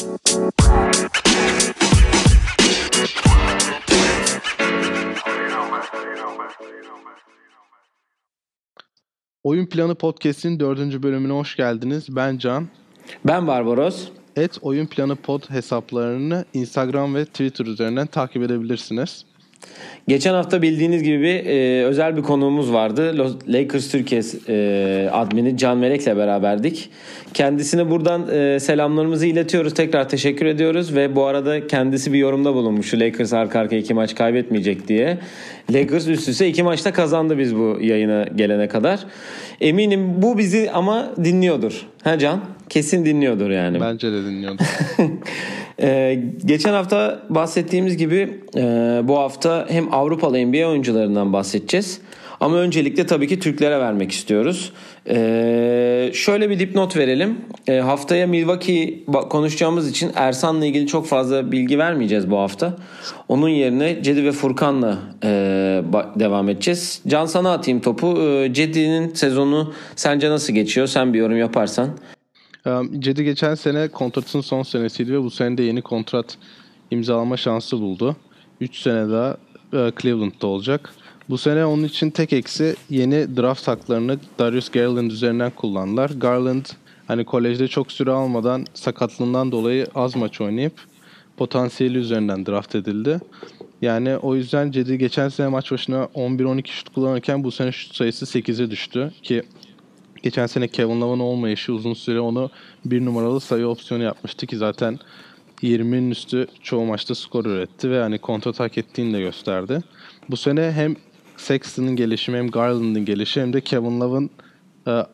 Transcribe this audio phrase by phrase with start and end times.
[0.00, 0.18] Oyun
[9.66, 12.16] Planı Podcast'in dördüncü bölümüne hoş geldiniz.
[12.16, 12.68] Ben Can.
[13.24, 14.08] Ben Barbaros.
[14.36, 19.24] Et Oyun Planı Pod hesaplarını Instagram ve Twitter üzerinden takip edebilirsiniz.
[20.08, 23.32] Geçen hafta bildiğiniz gibi bir, e, özel bir konuğumuz vardı.
[23.48, 26.90] Lakers Türkiye e, admini Can Melek'le beraberdik.
[27.34, 29.74] Kendisine buradan e, selamlarımızı iletiyoruz.
[29.74, 32.94] Tekrar teşekkür ediyoruz ve bu arada kendisi bir yorumda bulunmuş.
[32.94, 35.18] Lakers arka arka iki maç kaybetmeyecek diye.
[35.72, 39.00] Lakers üst üste iki maçta kazandı biz bu yayına gelene kadar.
[39.60, 41.86] Eminim bu bizi ama dinliyordur.
[42.04, 42.40] Ha Can?
[42.70, 43.80] Kesin dinliyordur yani.
[43.80, 44.64] Bence de dinliyordur.
[45.82, 48.62] Ee, geçen hafta bahsettiğimiz gibi e,
[49.04, 52.00] bu hafta hem Avrupalı NBA oyuncularından bahsedeceğiz.
[52.40, 54.72] Ama öncelikle tabii ki Türklere vermek istiyoruz.
[55.08, 57.38] Ee, şöyle bir dipnot verelim.
[57.68, 62.76] Ee, haftaya Milwaukee konuşacağımız için Ersan'la ilgili çok fazla bilgi vermeyeceğiz bu hafta.
[63.28, 65.28] Onun yerine Cedi ve Furkan'la e,
[66.16, 67.02] devam edeceğiz.
[67.06, 68.22] Can sana atayım topu.
[68.22, 70.86] Ee, Cedi'nin sezonu sence nasıl geçiyor?
[70.86, 71.88] Sen bir yorum yaparsan.
[72.98, 76.38] Cedi geçen sene kontratın son senesiydi ve bu sene de yeni kontrat
[76.90, 78.16] imzalama şansı buldu.
[78.60, 79.36] 3 sene daha
[79.72, 80.94] e, Cleveland'da olacak.
[81.30, 86.10] Bu sene onun için tek eksi yeni draft haklarını Darius Garland üzerinden kullandılar.
[86.10, 86.64] Garland
[87.06, 90.72] hani kolejde çok süre almadan sakatlığından dolayı az maç oynayıp
[91.36, 93.20] potansiyeli üzerinden draft edildi.
[93.82, 98.38] Yani o yüzden Cedi geçen sene maç başına 11-12 şut kullanırken bu sene şut sayısı
[98.38, 99.42] 8'e düştü ki
[100.22, 102.50] Geçen sene Kevin Love'ın olmayışı uzun süre onu
[102.84, 104.98] bir numaralı sayı opsiyonu yapmıştı ki zaten
[105.62, 109.80] 20'nin üstü çoğu maçta skor üretti ve hani kontrat hak ettiğini de gösterdi.
[110.30, 110.96] Bu sene hem
[111.36, 114.30] Sexton'ın gelişimi hem Garland'ın gelişi hem de Kevin Love'ın
[114.86, 115.06] e,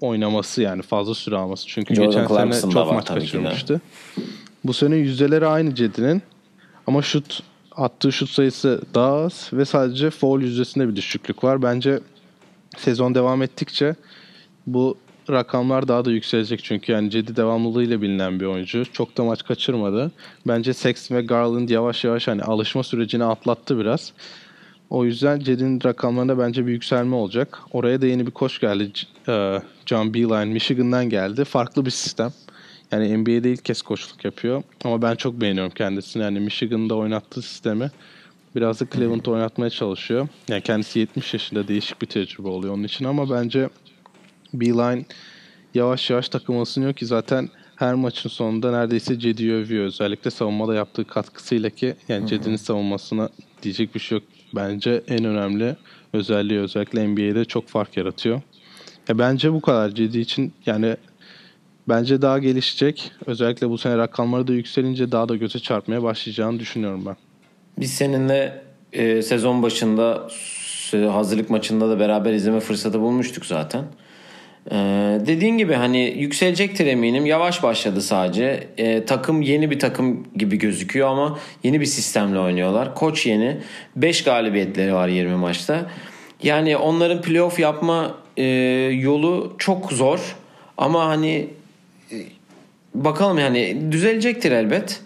[0.00, 1.66] oynaması yani fazla süre alması.
[1.66, 3.80] Çünkü Jordan geçen Clarkson sene çok maç kaçırmıştı.
[4.64, 6.22] Bu sene yüzdeleri aynı Cedi'nin
[6.86, 11.62] ama şut attığı şut sayısı daha az ve sadece foul yüzdesinde bir düşüklük var.
[11.62, 12.00] Bence
[12.78, 13.94] sezon devam ettikçe
[14.66, 14.98] bu
[15.30, 18.84] rakamlar daha da yükselecek çünkü yani Cedi devamlılığıyla bilinen bir oyuncu.
[18.92, 20.12] Çok da maç kaçırmadı.
[20.46, 24.12] Bence Sexton ve Garland yavaş yavaş hani alışma sürecini atlattı biraz.
[24.90, 27.58] O yüzden Cedi'nin rakamlarında bence bir yükselme olacak.
[27.72, 28.92] Oraya da yeni bir koç geldi.
[29.28, 31.44] E, John Beeline Michigan'dan geldi.
[31.44, 32.32] Farklı bir sistem.
[32.92, 34.62] Yani NBA'de ilk kez koçluk yapıyor.
[34.84, 36.22] Ama ben çok beğeniyorum kendisini.
[36.22, 37.90] Yani Michigan'da oynattığı sistemi
[38.56, 40.28] biraz da Cleveland'da oynatmaya çalışıyor.
[40.48, 43.68] Yani kendisi 70 yaşında değişik bir tecrübe oluyor onun için ama bence
[44.60, 45.04] Beeline
[45.74, 49.84] yavaş yavaş takım ısınıyor ki zaten her maçın sonunda neredeyse Cedi'yi övüyor.
[49.84, 53.28] Özellikle savunmada yaptığı katkısıyla ki yani Cedi'nin savunmasına
[53.62, 54.26] diyecek bir şey yok.
[54.54, 55.76] Bence en önemli
[56.12, 58.42] özelliği özellikle NBA'de çok fark yaratıyor.
[59.08, 60.96] Ya bence bu kadar Cedi için yani
[61.88, 63.12] bence daha gelişecek.
[63.26, 67.16] Özellikle bu sene rakamları da yükselince daha da göze çarpmaya başlayacağını düşünüyorum ben.
[67.78, 70.28] Biz seninle e, sezon başında
[70.92, 73.84] hazırlık maçında da beraber izleme fırsatı bulmuştuk zaten.
[74.70, 74.76] Ee,
[75.26, 77.26] dediğin gibi hani yükselecektir eminim.
[77.26, 78.68] Yavaş başladı sadece.
[78.78, 82.94] Ee, takım yeni bir takım gibi gözüküyor ama yeni bir sistemle oynuyorlar.
[82.94, 83.56] Koç yeni.
[83.96, 85.90] 5 galibiyetleri var 20 maçta.
[86.42, 88.44] Yani onların playoff yapma e,
[89.00, 90.36] yolu çok zor.
[90.78, 91.48] Ama hani
[92.12, 92.16] e,
[92.94, 95.00] bakalım yani düzelecektir elbet.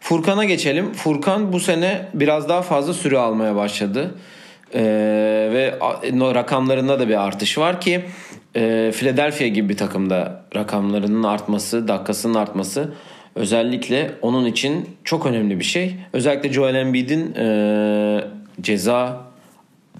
[0.00, 0.92] Furkan'a geçelim.
[0.92, 4.14] Furkan bu sene biraz daha fazla süre almaya başladı.
[4.74, 4.80] Ee,
[5.52, 5.78] ve
[6.34, 8.04] rakamlarında da bir artış var ki
[8.56, 12.92] e, Philadelphia gibi bir takımda rakamlarının artması, dakikasının artması
[13.34, 15.94] özellikle onun için çok önemli bir şey.
[16.12, 18.24] Özellikle Joel Embiid'in e,
[18.60, 19.20] ceza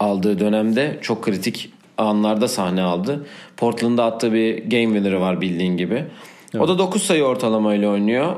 [0.00, 3.26] aldığı dönemde çok kritik anlarda sahne aldı.
[3.56, 6.04] Portland'da attığı bir game winner'ı var bildiğin gibi.
[6.54, 6.64] Evet.
[6.64, 8.36] O da 9 sayı ortalamayla oynuyor.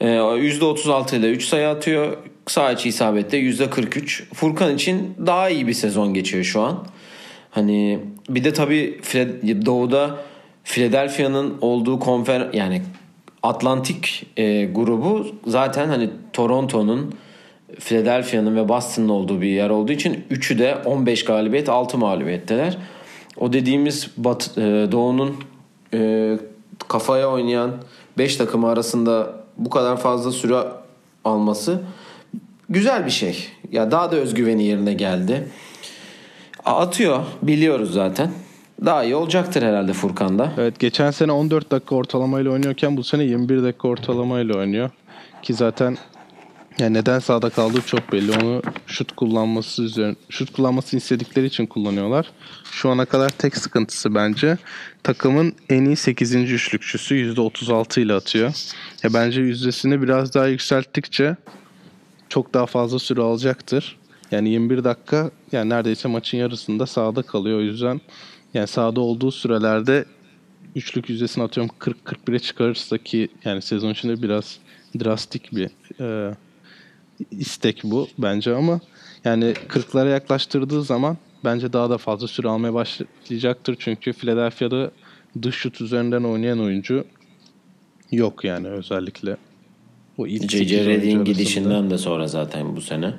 [0.00, 2.16] E, %36 ile 3 sayı atıyor.
[2.46, 4.34] Sağ içi isabette %43.
[4.34, 6.86] Furkan için daha iyi bir sezon geçiyor şu an.
[7.50, 9.00] Hani bir de tabii
[9.66, 10.18] Doğu'da
[10.64, 12.82] Philadelphia'nın olduğu konfer yani
[13.42, 17.14] Atlantik e, grubu zaten hani Toronto'nun
[17.78, 22.78] Philadelphia'nın ve Boston'ın olduğu bir yer olduğu için üçü de 15 galibiyet 6 mağlubiyetteler.
[23.36, 24.60] O dediğimiz Bat, e,
[24.92, 25.36] Doğu'nun
[25.94, 26.38] e,
[26.88, 27.70] kafaya oynayan
[28.18, 30.56] 5 takımı arasında bu kadar fazla süre
[31.24, 31.80] alması
[32.68, 33.48] güzel bir şey.
[33.72, 35.48] Ya daha da özgüveni yerine geldi.
[36.64, 38.30] Atıyor biliyoruz zaten.
[38.84, 40.52] Daha iyi olacaktır herhalde Furkan'da.
[40.58, 44.90] Evet geçen sene 14 dakika ortalamayla oynuyorken bu sene 21 dakika ortalamayla oynuyor.
[45.42, 45.98] Ki zaten
[46.78, 48.32] Yani neden sağda kaldığı çok belli.
[48.32, 52.30] Onu şut kullanması üzerine şut kullanmasını istedikleri için kullanıyorlar.
[52.72, 54.58] Şu ana kadar tek sıkıntısı bence
[55.02, 56.34] takımın en iyi 8.
[56.34, 58.52] üçlükçüsü %36 ile atıyor.
[59.02, 61.36] Ya bence yüzdesini biraz daha yükselttikçe
[62.28, 63.98] çok daha fazla süre alacaktır.
[64.32, 67.58] Yani 21 dakika yani neredeyse maçın yarısında sahada kalıyor.
[67.58, 68.00] O yüzden
[68.54, 70.04] yani sahada olduğu sürelerde
[70.76, 74.58] üçlük yüzdesini atıyorum 40-41'e çıkarırsa ki yani sezon içinde biraz
[75.00, 75.70] drastik bir
[76.00, 76.34] e,
[77.30, 78.80] istek bu bence ama
[79.24, 83.76] yani 40'lara yaklaştırdığı zaman bence daha da fazla süre almaya başlayacaktır.
[83.78, 84.90] Çünkü Philadelphia'da
[85.42, 87.04] dış şut üzerinden oynayan oyuncu
[88.12, 89.36] yok yani özellikle.
[90.18, 90.54] O ilk.
[90.54, 93.14] Redick'in gidişinden de sonra zaten bu sene.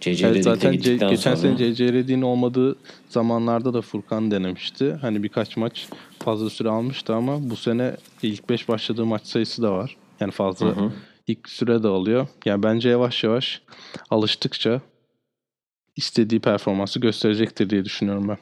[0.00, 0.26] J.J.
[0.26, 1.58] Evet, zaten gittikten geçen sonra...
[1.58, 1.68] sene.
[1.68, 2.76] Redick'in olmadığı
[3.08, 4.98] zamanlarda da Furkan denemişti.
[5.00, 5.88] Hani birkaç maç
[6.18, 9.96] fazla süre almıştı ama bu sene ilk 5 başladığı maç sayısı da var.
[10.20, 10.92] Yani fazla hı hı.
[11.26, 12.26] ilk süre de alıyor.
[12.44, 13.62] Yani bence yavaş yavaş
[14.10, 14.80] alıştıkça
[15.96, 18.38] istediği performansı gösterecektir diye düşünüyorum ben.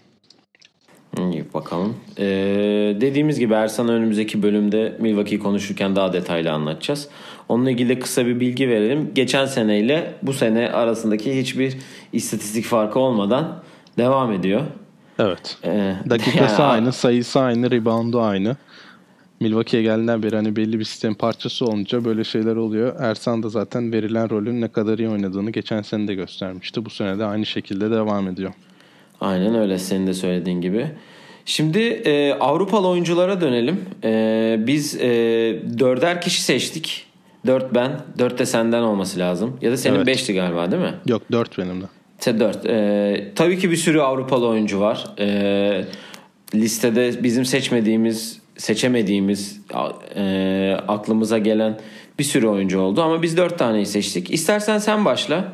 [1.19, 1.97] İyi bakalım.
[2.19, 7.09] Ee, dediğimiz gibi Ersan önümüzdeki bölümde Milwaukee'yi konuşurken daha detaylı anlatacağız.
[7.49, 9.11] Onunla ilgili de kısa bir bilgi verelim.
[9.15, 11.77] Geçen seneyle bu sene arasındaki hiçbir
[12.13, 13.63] istatistik farkı olmadan
[13.99, 14.63] devam ediyor.
[15.19, 15.59] Evet.
[15.65, 18.57] Ee, Dakikası yani, aynı, sayısı aynı, reboundu aynı.
[19.41, 22.95] Milwaukee'ye geldiğinden beri hani belli bir sistem parçası olunca böyle şeyler oluyor.
[22.99, 26.85] Ersan da zaten verilen rolün ne kadar iyi oynadığını geçen sene de göstermişti.
[26.85, 28.53] Bu sene de aynı şekilde devam ediyor.
[29.21, 30.91] Aynen öyle senin de söylediğin gibi.
[31.45, 33.85] Şimdi e, Avrupalı oyunculara dönelim.
[34.05, 35.09] E, biz e,
[35.79, 37.07] dörder kişi seçtik.
[37.47, 39.57] Dört ben, dört de senden olması lazım.
[39.61, 40.07] Ya da senin evet.
[40.07, 40.95] beşti galiba değil mi?
[41.07, 41.85] Yok dört benim de.
[42.19, 42.67] Te dört.
[42.67, 45.07] E, tabii ki bir sürü Avrupalı oyuncu var.
[45.19, 45.85] E,
[46.55, 49.61] listede bizim seçmediğimiz, seçemediğimiz,
[50.17, 51.79] e, aklımıza gelen
[52.19, 53.03] bir sürü oyuncu oldu.
[53.03, 54.31] Ama biz dört taneyi seçtik.
[54.31, 55.45] İstersen sen başla.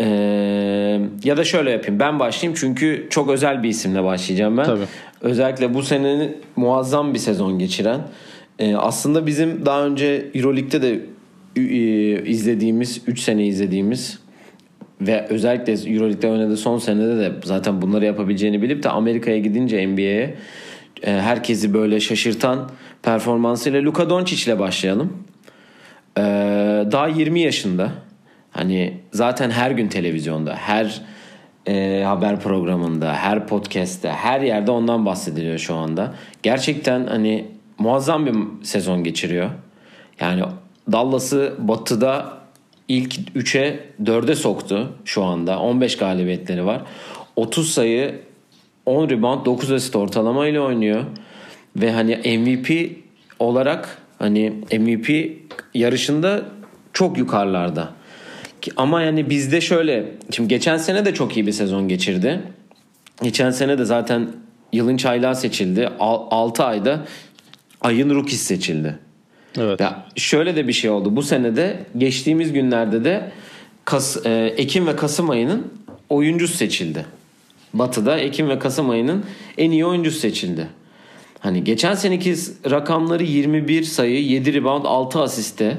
[0.00, 4.64] Ee, ya da şöyle yapayım ben başlayayım çünkü çok özel bir isimle başlayacağım ben.
[4.64, 4.84] Tabii.
[5.20, 8.00] Özellikle bu senenin muazzam bir sezon geçiren.
[8.58, 11.00] Ee, aslında bizim daha önce Euroleague'de de
[12.24, 14.18] izlediğimiz 3 sene izlediğimiz
[15.00, 20.34] ve özellikle Euroleague'de oynadığı son senede de zaten bunları yapabileceğini bilip de Amerika'ya gidince NBA'ye
[21.02, 22.70] e, herkesi böyle şaşırtan
[23.02, 25.12] performansıyla Luka Doncic ile başlayalım.
[26.18, 26.22] Ee,
[26.90, 27.92] daha 20 yaşında
[28.56, 31.02] Hani zaten her gün televizyonda, her
[31.66, 36.14] e, haber programında, her podcast'te, her yerde ondan bahsediliyor şu anda.
[36.42, 37.46] Gerçekten hani
[37.78, 39.50] muazzam bir sezon geçiriyor.
[40.20, 40.42] Yani
[40.92, 42.38] Dallas'ı batıda
[42.88, 45.58] ilk 3'e 4'e soktu şu anda.
[45.58, 46.82] 15 galibiyetleri var.
[47.36, 48.20] 30 sayı,
[48.86, 51.04] 10 rebound, 9 asist ortalama ile oynuyor.
[51.76, 52.96] Ve hani MVP
[53.38, 55.36] olarak hani MVP
[55.74, 56.42] yarışında
[56.92, 57.88] çok yukarılarda.
[58.76, 62.42] Ama yani bizde şöyle şimdi geçen sene de çok iyi bir sezon geçirdi.
[63.22, 64.28] Geçen sene de zaten
[64.72, 65.88] yılın çaylağı seçildi.
[65.98, 67.06] 6 ayda
[67.80, 68.98] ayın rookies seçildi.
[69.58, 69.80] Evet.
[69.80, 71.16] Ya şöyle de bir şey oldu.
[71.16, 73.30] Bu sene de geçtiğimiz günlerde de
[73.84, 75.72] Kas, e, Ekim ve Kasım ayının
[76.08, 77.06] oyuncusu seçildi.
[77.74, 79.24] Batı'da Ekim ve Kasım ayının
[79.58, 80.68] en iyi oyuncusu seçildi.
[81.40, 82.34] Hani geçen seneki
[82.70, 85.78] rakamları 21 sayı, 7 rebound, 6 asiste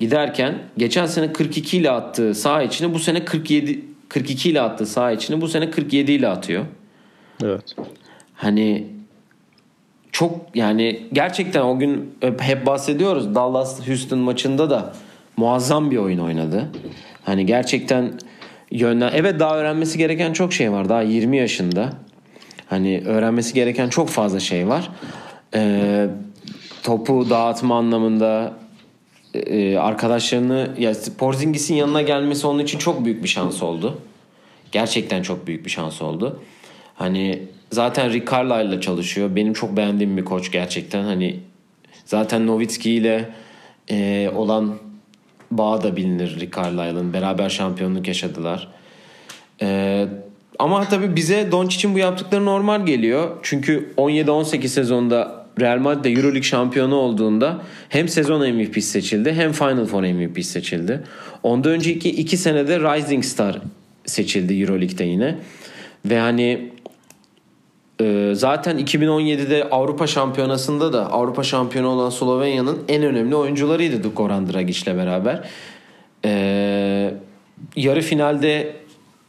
[0.00, 5.12] giderken geçen sene 42 ile attığı sağ içini bu sene 47 42 ile attığı sağ
[5.12, 6.64] içini bu sene 47 ile atıyor.
[7.44, 7.76] Evet.
[8.34, 8.86] Hani
[10.12, 14.92] çok yani gerçekten o gün hep bahsediyoruz Dallas Houston maçında da
[15.36, 16.68] muazzam bir oyun oynadı.
[17.24, 18.12] Hani gerçekten
[18.70, 20.88] yönlen evet daha öğrenmesi gereken çok şey var.
[20.88, 21.92] Daha 20 yaşında.
[22.66, 24.90] Hani öğrenmesi gereken çok fazla şey var.
[25.54, 26.06] Ee,
[26.82, 28.52] topu dağıtma anlamında
[29.34, 33.98] e, arkadaşlarını ya Porzingis'in yanına gelmesi onun için çok büyük bir şans oldu.
[34.72, 36.42] Gerçekten çok büyük bir şans oldu.
[36.94, 39.36] Hani zaten Rick Carlisle ile çalışıyor.
[39.36, 41.04] Benim çok beğendiğim bir koç gerçekten.
[41.04, 41.36] Hani
[42.04, 43.28] zaten Nowitzki ile
[43.90, 44.74] e, olan
[45.50, 47.12] bağ da bilinir Rick Carlisle'ın.
[47.12, 48.68] Beraber şampiyonluk yaşadılar.
[49.62, 50.06] E,
[50.58, 53.36] ama tabii bize Doncic'in bu yaptıkları normal geliyor.
[53.42, 59.86] Çünkü 17-18 sezonda Real Madrid de Euroleague şampiyonu olduğunda hem sezon MVP seçildi hem Final
[59.86, 61.02] Four MVP seçildi.
[61.42, 63.58] Ondan önceki iki senede Rising Star
[64.06, 65.38] seçildi Euroleague'de yine.
[66.04, 66.70] Ve hani
[68.32, 74.96] zaten 2017'de Avrupa Şampiyonası'nda da Avrupa şampiyonu olan Slovenya'nın en önemli oyuncularıydı Goran Dragic ile
[74.96, 75.48] beraber.
[76.24, 77.14] E,
[77.76, 78.76] yarı finalde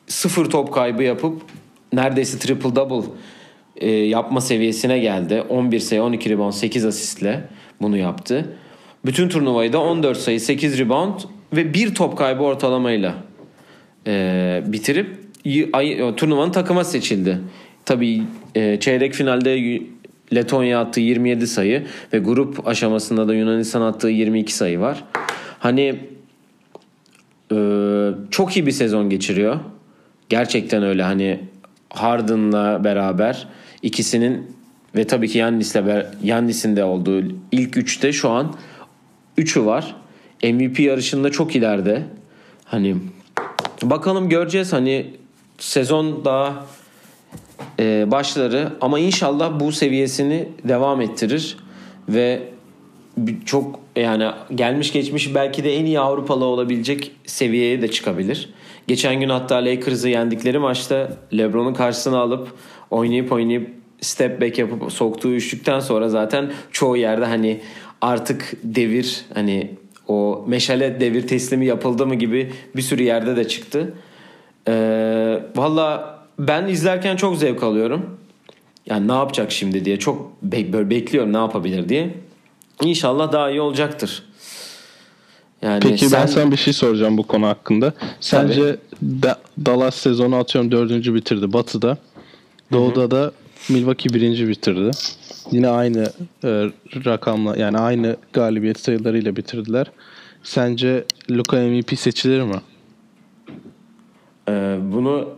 [0.07, 1.41] sıfır top kaybı yapıp
[1.93, 3.09] neredeyse triple double
[3.77, 5.43] e, yapma seviyesine geldi.
[5.49, 7.43] 11 sayı, 12 rebound, 8 asistle
[7.81, 8.55] bunu yaptı.
[9.05, 11.19] Bütün turnuvayı da 14 sayı, 8 rebound
[11.53, 13.15] ve bir top kaybı ortalamayla
[14.07, 17.39] e, bitirip y- ay- turnuvanın takıma seçildi.
[17.85, 18.23] Tabii
[18.55, 19.79] e, çeyrek finalde
[20.35, 25.03] Letonya attığı 27 sayı ve grup aşamasında da Yunanistan attığı 22 sayı var.
[25.59, 25.99] Hani
[27.51, 27.57] e,
[28.31, 29.59] çok iyi bir sezon geçiriyor.
[30.29, 31.39] Gerçekten öyle hani
[31.89, 33.47] Harden'la beraber
[33.81, 34.55] ikisinin
[34.95, 35.77] ve tabii ki Yannis'le
[36.23, 38.55] Yannis'in de olduğu ilk üçte şu an
[39.37, 39.95] üçü var.
[40.43, 42.03] MVP yarışında çok ileride.
[42.65, 42.95] Hani
[43.83, 45.13] bakalım göreceğiz hani
[45.57, 46.65] sezon daha
[47.79, 51.57] e, başları ama inşallah bu seviyesini devam ettirir
[52.09, 52.43] ve
[53.45, 58.49] çok yani gelmiş geçmiş belki de en iyi Avrupalı olabilecek seviyeye de çıkabilir.
[58.87, 62.47] Geçen gün hatta Lakers'ı yendikleri maçta LeBron'un karşısına alıp
[62.91, 63.69] oynayıp oynayıp
[64.01, 67.61] step back yapıp soktuğu üçlükten sonra zaten çoğu yerde hani
[68.01, 69.71] artık devir hani
[70.07, 73.93] o meşale devir teslimi yapıldı mı gibi bir sürü yerde de çıktı.
[74.67, 78.17] Ee, Valla ben izlerken çok zevk alıyorum.
[78.85, 82.13] Yani ne yapacak şimdi diye çok be- böyle bekliyorum ne yapabilir diye.
[82.83, 84.23] İnşallah daha iyi olacaktır.
[85.61, 87.93] Yani Peki ben sen- sana bir şey soracağım bu konu hakkında.
[88.19, 91.97] Sence Da- Dallas sezonu atıyorum dördüncü bitirdi Batı'da.
[92.71, 93.31] Doğu'da da
[93.69, 94.91] Milwaukee birinci bitirdi.
[95.51, 96.03] Yine aynı
[96.43, 96.69] e,
[97.05, 99.91] rakamla yani aynı galibiyet sayılarıyla bitirdiler.
[100.43, 102.61] Sence Luka MVP seçilir mi?
[104.49, 105.29] Ee, bunu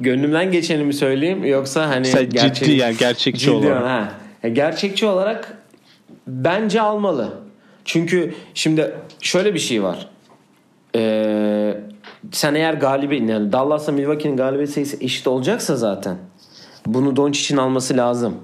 [0.00, 3.84] gönlümden geçeni mi söyleyeyim yoksa hani Sen ciddi yani gerçekçi ciddi olarak.
[3.84, 4.12] Ha.
[4.42, 5.58] Ya Gerçekçi olarak
[6.26, 7.32] bence almalı.
[7.84, 10.08] Çünkü şimdi şöyle bir şey var.
[10.96, 11.80] Ee,
[12.32, 16.16] sen eğer galibi yani Dallas'la Milwaukee'nin galibiyet sayısı eşit olacaksa zaten
[16.86, 18.36] bunu Doncic'in alması lazım.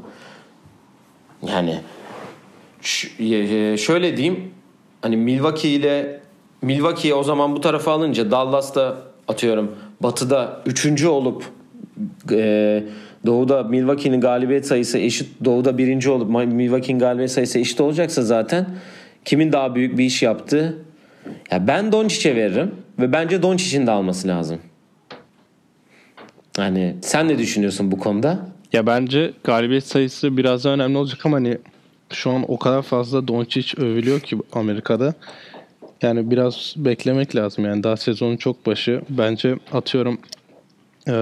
[1.42, 1.80] Yani
[3.78, 4.50] şöyle diyeyim
[5.02, 6.20] hani Milwaukee ile
[6.62, 8.96] Milwaukee'yi o zaman bu tarafa alınca Dallas'ta
[9.28, 11.44] atıyorum batıda üçüncü olup
[12.30, 12.82] e,
[13.26, 18.66] doğuda Milwaukee'nin galibiyet sayısı eşit doğuda birinci olup Milwaukee'nin galibiyet sayısı eşit olacaksa zaten
[19.24, 20.78] kimin daha büyük bir iş yaptığı
[21.50, 24.58] ya ben Doncic'e veririm ve bence Doncic'in de alması lazım.
[26.56, 28.46] Hani sen ne düşünüyorsun bu konuda?
[28.72, 31.58] Ya bence galibiyet sayısı biraz daha önemli olacak ama hani
[32.12, 35.14] şu an o kadar fazla Doncic övülüyor ki Amerika'da.
[36.04, 39.02] Yani biraz beklemek lazım yani daha sezonun çok başı.
[39.08, 40.18] Bence atıyorum
[41.08, 41.12] e,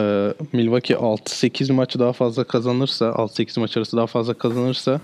[0.52, 5.00] Milwaukee 6-8 maç daha fazla kazanırsa 6-8 maç arası daha fazla kazanırsa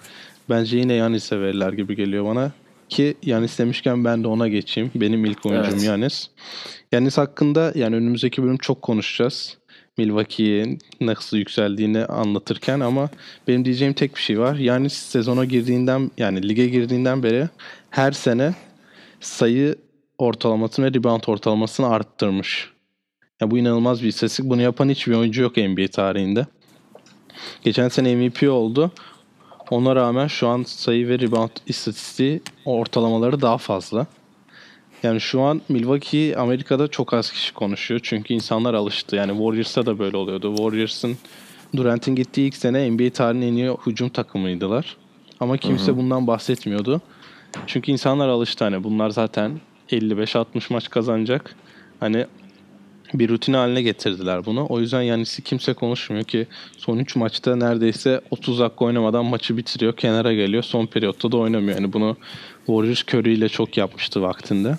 [0.50, 2.52] bence yine Yanis'e verirler gibi geliyor bana.
[2.88, 4.90] Ki Yanis demişken ben de ona geçeyim.
[4.94, 5.84] Benim ilk oyuncum Evet.
[5.84, 6.28] Yanis.
[6.92, 9.58] Yanis hakkında yani önümüzdeki bölüm çok konuşacağız.
[9.98, 13.10] Milwaukee'nin nasıl yükseldiğini anlatırken ama
[13.48, 14.56] benim diyeceğim tek bir şey var.
[14.56, 17.48] Yanis sezona girdiğinden yani lige girdiğinden beri
[17.90, 18.54] her sene
[19.20, 19.76] sayı
[20.18, 22.70] ortalamasını ve rebound ortalamasını arttırmış.
[23.40, 24.44] Ya bu inanılmaz bir istatistik.
[24.44, 26.46] Bunu yapan hiçbir oyuncu yok NBA tarihinde.
[27.62, 28.90] Geçen sene MVP oldu.
[29.70, 34.06] Ona rağmen şu an sayı ve rebound istatistiği ortalamaları daha fazla.
[35.02, 38.00] Yani şu an Milwaukee Amerika'da çok az kişi konuşuyor.
[38.02, 39.16] Çünkü insanlar alıştı.
[39.16, 40.56] Yani Warriors'ta da böyle oluyordu.
[40.56, 41.16] Warriors'ın
[41.76, 44.96] Durant'in gittiği ilk sene NBA tarihinin en iyi hücum takımıydılar.
[45.40, 47.00] Ama kimse bundan bahsetmiyordu.
[47.66, 51.54] Çünkü insanlar alıştı hani bunlar zaten 55-60 maç kazanacak.
[52.00, 52.26] Hani
[53.14, 54.66] bir rutin haline getirdiler bunu.
[54.68, 59.96] O yüzden Yanis'i kimse konuşmuyor ki son 3 maçta neredeyse 30 dakika oynamadan maçı bitiriyor.
[59.96, 60.62] Kenara geliyor.
[60.62, 61.74] Son periyotta da oynamıyor.
[61.78, 62.16] Yani bunu
[62.66, 64.76] Warriors Curry ile çok yapmıştı vaktinde.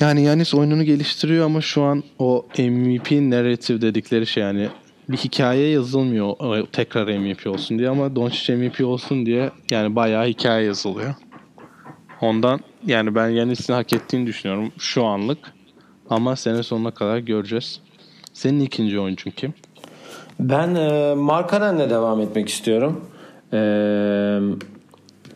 [0.00, 4.68] Yani Yanis oyununu geliştiriyor ama şu an o MVP narrative dedikleri şey yani
[5.08, 10.66] bir hikaye yazılmıyor tekrar MVP olsun diye ama Doncic MVP olsun diye yani bayağı hikaye
[10.66, 11.14] yazılıyor.
[12.22, 15.38] Ondan yani ben Yanis'in hak ettiğini düşünüyorum şu anlık.
[16.10, 17.80] Ama sene sonuna kadar göreceğiz.
[18.32, 19.54] Senin ikinci oyuncun kim?
[20.40, 23.04] Ben e, Markanen'le devam etmek istiyorum.
[23.52, 23.58] E,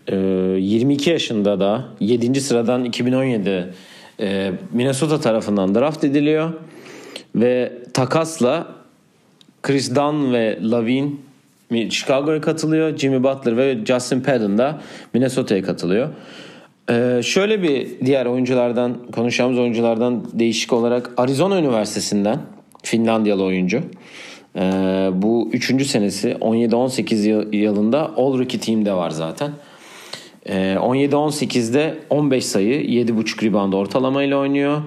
[0.06, 2.40] e, 22 yaşında da 7.
[2.40, 3.74] sıradan 2017
[4.20, 6.52] e, Minnesota tarafından draft ediliyor
[7.34, 8.66] ve takasla
[9.62, 11.20] Chris Dunn ve Lavin
[11.90, 12.96] Chicago'ya katılıyor.
[12.96, 14.80] Jimmy Butler ve Justin Patton da
[15.14, 16.08] Minnesota'ya katılıyor.
[16.90, 22.40] Ee, şöyle bir diğer oyunculardan konuşacağımız oyunculardan değişik olarak Arizona Üniversitesi'nden
[22.82, 23.80] Finlandiyalı oyuncu.
[24.56, 24.60] Ee,
[25.12, 29.50] bu üçüncü senesi 17-18 yıl- yılında All Rookie Team'de var zaten.
[30.46, 34.82] Ee, 17-18'de 15 sayı 7.5 rebound ortalamayla oynuyor.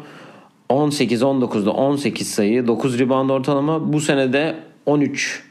[0.70, 3.94] 18-19'da 18 sayı 9 rebound ortalama.
[3.94, 5.44] Bu senede 13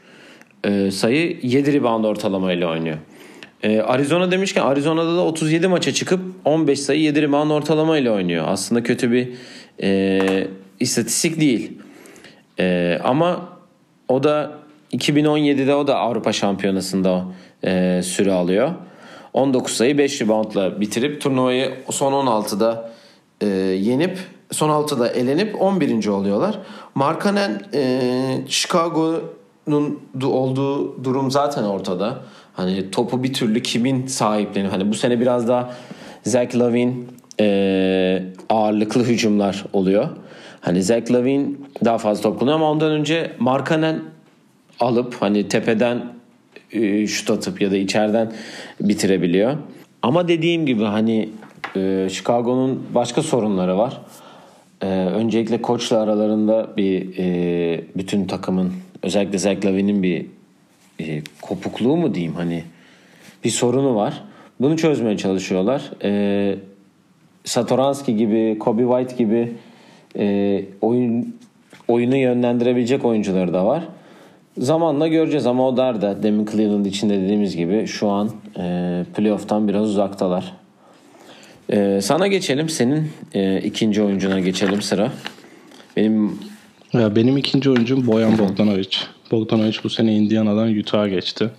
[0.63, 2.97] e, sayı 7 rebound ortalamayla oynuyor.
[3.63, 8.45] Ee, Arizona demişken Arizona'da da 37 maça çıkıp 15 sayı 7 rebound ortalama ile oynuyor.
[8.47, 9.33] Aslında kötü bir
[9.83, 10.47] e,
[10.79, 11.77] istatistik değil.
[12.59, 13.49] E, ama
[14.07, 14.51] o da
[14.93, 17.25] 2017'de o da Avrupa Şampiyonası'nda
[17.63, 18.71] e, süre alıyor.
[19.33, 22.91] 19 sayı 5 reboundla bitirip turnuvayı son 16'da
[23.41, 24.17] e, yenip
[24.51, 26.07] son 6'da elenip 11.
[26.07, 26.59] oluyorlar.
[26.95, 28.01] Markanen e,
[28.47, 32.21] Chicago'nun olduğu durum zaten ortada.
[32.53, 34.71] Hani topu bir türlü kimin sahipleniyor?
[34.71, 35.73] Hani bu sene biraz daha
[36.23, 37.07] Zach Lavin
[37.39, 40.09] e, ağırlıklı hücumlar oluyor.
[40.61, 43.99] Hani Zach Lavin daha fazla top kullanıyor ama ondan önce Markanen
[44.79, 46.05] alıp hani tepeden
[46.71, 48.33] e, şut atıp ya da içeriden
[48.81, 49.57] bitirebiliyor.
[50.01, 51.29] Ama dediğim gibi hani
[51.75, 54.01] e, Chicago'nun başka sorunları var.
[54.81, 60.25] E, öncelikle koçla aralarında bir e, bütün takımın özellikle Zach Lavin'in bir
[60.99, 62.63] e, kopukluğu mu diyeyim hani
[63.43, 64.23] bir sorunu var.
[64.59, 65.91] Bunu çözmeye çalışıyorlar.
[66.03, 66.55] E,
[67.43, 69.53] Satoranski gibi, Kobe White gibi
[70.17, 71.35] e, oyun
[71.87, 73.83] oyunu yönlendirebilecek oyuncuları da var.
[74.57, 79.67] Zamanla göreceğiz ama o dar da demin Cleveland içinde dediğimiz gibi şu an e, playoff'tan
[79.67, 80.53] biraz uzaktalar.
[81.69, 82.69] E, sana geçelim.
[82.69, 85.11] Senin e, ikinci oyuncuna geçelim sıra.
[85.97, 86.39] Benim
[86.93, 88.97] ya benim ikinci oyuncum Boyan Bogdanovic.
[89.31, 91.49] Bogdanovic bu sene Indiana'dan Utah'a geçti.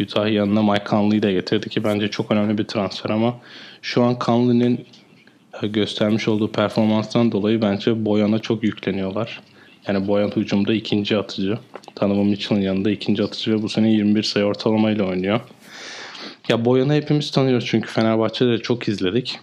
[0.00, 3.34] Utah yanına Mike Conley'i de getirdi ki bence çok önemli bir transfer ama
[3.82, 4.86] şu an Conley'nin
[5.62, 9.40] göstermiş olduğu performanstan dolayı bence Boyan'a çok yükleniyorlar.
[9.88, 11.58] Yani Boyan hücumda ikinci atıcı.
[12.00, 15.40] Donovan Mitchell'ın yanında ikinci atıcı ve bu sene 21 sayı ortalamayla oynuyor.
[16.48, 19.38] Ya Boyan'ı hepimiz tanıyoruz çünkü Fenerbahçe'de de çok izledik.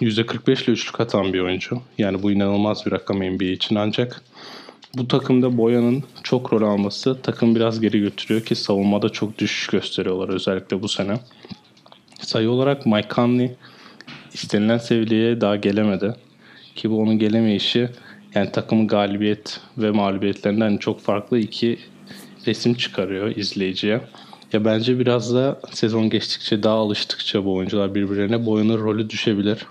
[0.00, 1.80] %45 ile üçlük atan bir oyuncu.
[1.98, 4.22] Yani bu inanılmaz bir rakam NBA için ancak
[4.96, 10.28] bu takımda Boyan'ın çok rol alması takım biraz geri götürüyor ki savunmada çok düşüş gösteriyorlar
[10.28, 11.20] özellikle bu sene.
[12.20, 13.54] Sayı olarak Mike Conley
[14.34, 16.14] istenilen seviyeye daha gelemedi.
[16.76, 17.88] Ki bu onun gelemeyişi
[18.34, 21.78] yani takımın galibiyet ve mağlubiyetlerinden çok farklı iki
[22.46, 24.00] resim çıkarıyor izleyiciye.
[24.52, 29.66] Ya bence biraz da sezon geçtikçe daha alıştıkça bu oyuncular birbirlerine boyanır rolü düşebilir.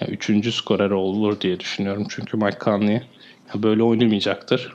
[0.00, 2.06] Yani üçüncü skorer olur diye düşünüyorum.
[2.10, 3.02] Çünkü Mike Conley
[3.54, 4.72] böyle oynamayacaktır.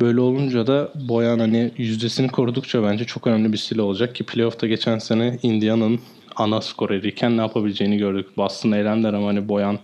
[0.00, 4.66] Böyle olunca da Boyan hani yüzdesini korudukça bence çok önemli bir silah olacak ki playoff'ta
[4.66, 6.00] geçen sene Indiana'nın
[6.36, 8.36] ana skoreriyken ne yapabileceğini gördük.
[8.36, 9.78] Boston eğlendiler ama hani Boyan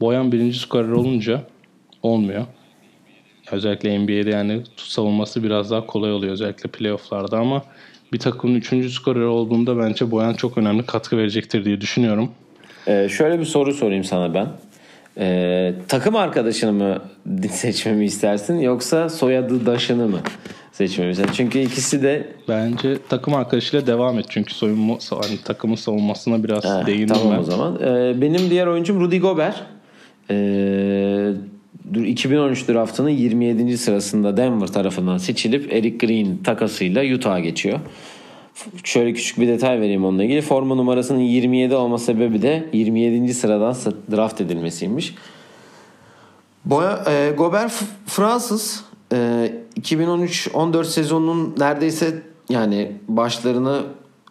[0.00, 1.42] Boyan birinci skorer olunca
[2.02, 2.46] olmuyor.
[3.52, 7.62] Özellikle NBA'de yani savunması biraz daha kolay oluyor özellikle playofflarda ama
[8.12, 12.30] bir takımın üçüncü skorer olduğunda bence Boyan çok önemli katkı verecektir diye düşünüyorum.
[12.86, 14.48] Ee, şöyle bir soru sorayım sana ben.
[15.18, 16.98] Ee, takım arkadaşını mı
[17.50, 20.20] seçmemi istersin yoksa soyadı daşını mı
[20.72, 21.32] seçmemi istersin?
[21.34, 26.86] Çünkü ikisi de bence takım arkadaşıyla devam et çünkü soyunma hani takımın savunmasına biraz He,
[26.86, 27.38] değindim tamam ben.
[27.38, 27.78] o zaman.
[27.82, 29.56] Ee, benim diğer oyuncum Rudy Gobert.
[30.30, 31.30] Ee,
[32.04, 33.78] 2013 draftının 27.
[33.78, 37.80] sırasında Denver tarafından seçilip Eric Green takasıyla Utah'a geçiyor.
[38.84, 40.40] Şöyle küçük bir detay vereyim onunla ilgili.
[40.40, 43.34] Forma numarasının 27 olma sebebi de 27.
[43.34, 43.74] sıradan
[44.10, 45.14] draft edilmesiymiş.
[46.64, 47.72] Boya, e, Gobert
[48.06, 53.82] Fransız e, 2013-14 sezonunun neredeyse yani başlarını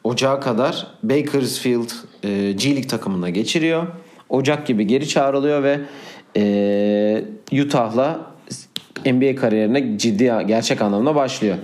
[0.03, 1.89] Ocağa kadar Bakersfield
[2.23, 3.87] e, G League takımına geçiriyor.
[4.29, 5.79] Ocak gibi geri çağrılıyor ve
[6.37, 8.31] e, Utah'la
[9.05, 11.57] NBA kariyerine ciddi gerçek anlamda başlıyor.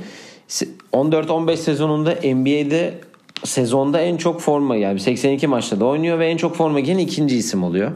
[0.93, 2.99] 14-15 sezonunda NBA'de
[3.43, 7.37] sezonda en çok forma yani 82 maçta da oynuyor ve en çok forma giyen ikinci
[7.37, 7.91] isim oluyor.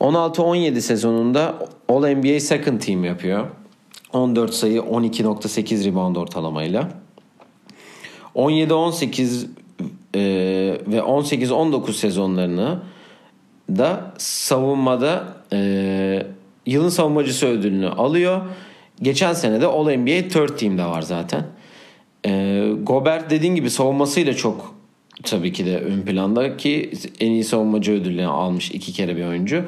[0.00, 1.54] 16-17 sezonunda
[1.88, 3.46] All NBA Second Team yapıyor.
[4.12, 6.88] 14 sayı 12.8 rebound ortalamayla.
[8.34, 9.46] 17-18
[10.14, 10.20] e,
[10.86, 12.78] ve 18-19 sezonlarını
[13.70, 16.26] da savunmada e,
[16.66, 18.40] yılın savunmacısı ödülünü alıyor.
[19.02, 21.46] Geçen sene de All NBA Third Team'de var zaten.
[22.26, 24.74] E, Gobert dediğin gibi savunmasıyla çok
[25.22, 29.64] tabii ki de ön planda ki en iyi savunmacı ödülünü almış iki kere bir oyuncu.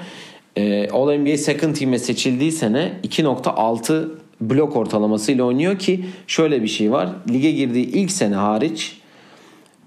[0.56, 4.08] E, All NBA Second Team'e seçildiği sene 2.6
[4.40, 7.08] blok ortalamasıyla oynuyor ki şöyle bir şey var.
[7.28, 8.98] Lige girdiği ilk sene hariç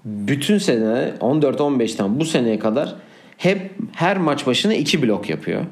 [0.04, 2.94] bütün sene 14-15'ten bu seneye kadar
[3.36, 5.64] hep her maç başına 2 blok yapıyor.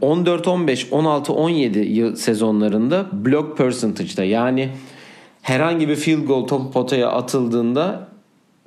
[0.00, 4.68] 14 15 16 17 yıl sezonlarında block percentage'da yani
[5.44, 8.08] herhangi bir field goal topu potaya atıldığında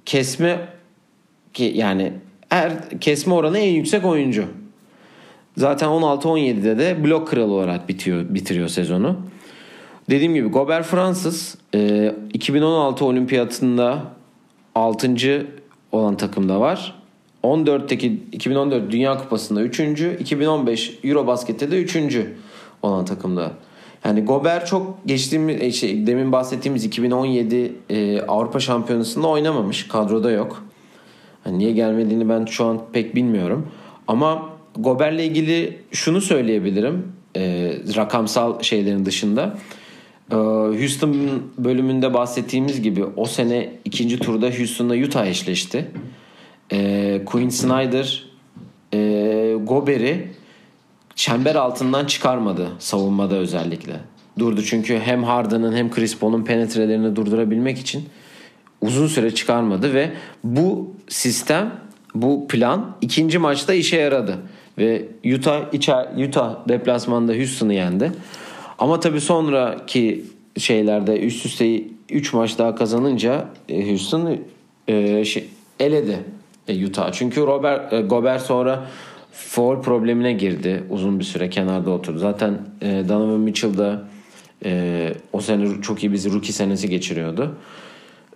[0.05, 0.67] kesme
[1.59, 2.13] yani
[2.49, 4.45] her kesme oranı en yüksek oyuncu.
[5.57, 9.17] Zaten 16-17'de de blok kralı olarak bitiyor, bitiriyor sezonu.
[10.09, 11.57] Dediğim gibi Gobert Fransız
[12.33, 14.03] 2016 olimpiyatında
[14.75, 15.47] 6.
[15.91, 16.95] olan takım da var.
[17.43, 19.79] 14'teki 2014 Dünya Kupası'nda 3.
[20.19, 22.17] 2015 Eurobasket'te de 3.
[22.81, 23.51] olan takımda.
[24.07, 29.87] Yani Gober çok geçtiğimiz şey, demin bahsettiğimiz 2017 e, Avrupa Şampiyonası'nda oynamamış.
[29.87, 30.63] Kadroda yok.
[31.45, 33.67] Yani niye gelmediğini ben şu an pek bilmiyorum.
[34.07, 37.11] Ama Gober'le ilgili şunu söyleyebilirim.
[37.35, 39.57] E, rakamsal şeylerin dışında.
[40.31, 41.15] E, Houston
[41.57, 45.85] bölümünde bahsettiğimiz gibi o sene ikinci turda Houston'la Utah eşleşti.
[46.71, 48.25] E, Quinn Snyder
[48.93, 50.27] e, Gober'i
[51.17, 53.93] çember altından çıkarmadı savunmada özellikle.
[54.39, 58.05] Durdu çünkü hem Harden'ın hem Chris Paul'un penetrelerini durdurabilmek için
[58.81, 60.11] uzun süre çıkarmadı ve
[60.43, 61.71] bu sistem
[62.15, 64.37] bu plan ikinci maçta işe yaradı
[64.77, 68.11] ve Utah içer, Utah deplasmanda Houston'ı yendi.
[68.79, 70.25] Ama tabii sonraki
[70.57, 74.37] şeylerde üst üste 3 maç daha kazanınca e, Houston
[74.87, 75.49] e, şey,
[75.79, 76.19] eledi
[76.67, 77.11] e, Utah.
[77.11, 78.87] Çünkü Robert e, Gobert sonra
[79.37, 80.83] foul problemine girdi.
[80.89, 82.19] Uzun bir süre kenarda oturdu.
[82.19, 84.03] Zaten e, Donovan Mitchell da
[84.65, 87.55] e, o sene çok iyi bir rookie senesi geçiriyordu.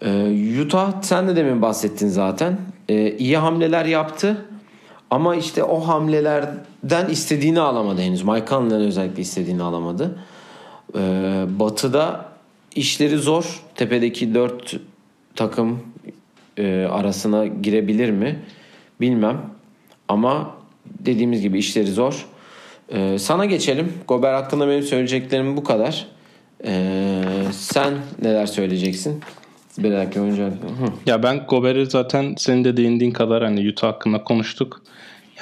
[0.05, 2.57] E, Utah sen de demin bahsettin zaten.
[2.89, 4.45] E, iyi hamleler yaptı.
[5.09, 8.23] Ama işte o hamlelerden istediğini alamadı henüz.
[8.23, 10.19] Mike Conley'den özellikle istediğini alamadı.
[10.95, 10.99] E,
[11.59, 12.25] batı'da
[12.75, 13.61] işleri zor.
[13.75, 14.79] Tepedeki dört
[15.35, 15.79] takım
[16.57, 18.39] e, arasına girebilir mi?
[19.01, 19.41] Bilmem.
[20.07, 20.60] Ama
[20.99, 22.25] dediğimiz gibi işleri zor.
[22.93, 23.93] Ee, sana geçelim.
[24.07, 26.07] Gober hakkında benim söyleyeceklerim bu kadar.
[26.65, 29.21] Ee, sen neler söyleyeceksin?
[29.77, 30.51] Bir dakika oyuncu Hı.
[31.05, 34.81] Ya ben Gober'i zaten senin de değindiğin kadar hani Utah hakkında konuştuk.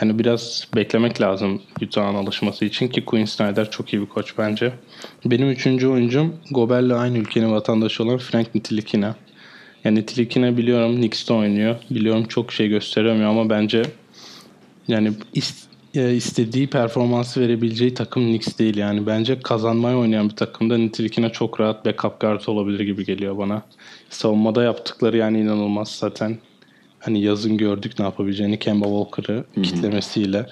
[0.02, 4.74] Yani biraz beklemek lazım Utah'ın alışması için ki Quinn Snyder çok iyi bir koç bence.
[5.26, 9.16] Benim üçüncü oyuncum Gober'le aynı ülkenin vatandaşı olan Frank Ntilikina.
[9.84, 11.76] Yani Ntilikina biliyorum Knicks'te oynuyor.
[11.90, 13.84] Biliyorum çok şey gösteremiyor ama bence
[14.90, 15.14] yani
[15.96, 19.06] e, istediği performansı verebileceği takım Knicks değil yani.
[19.08, 23.62] Bence kazanmaya oynayan bir takımda nitelikine çok rahat backup guard olabilir gibi geliyor bana.
[24.10, 26.38] Savunmada yaptıkları yani inanılmaz zaten.
[27.00, 30.46] Hani yazın gördük ne yapabileceğini Kemba Walker'ı kitlemesiyle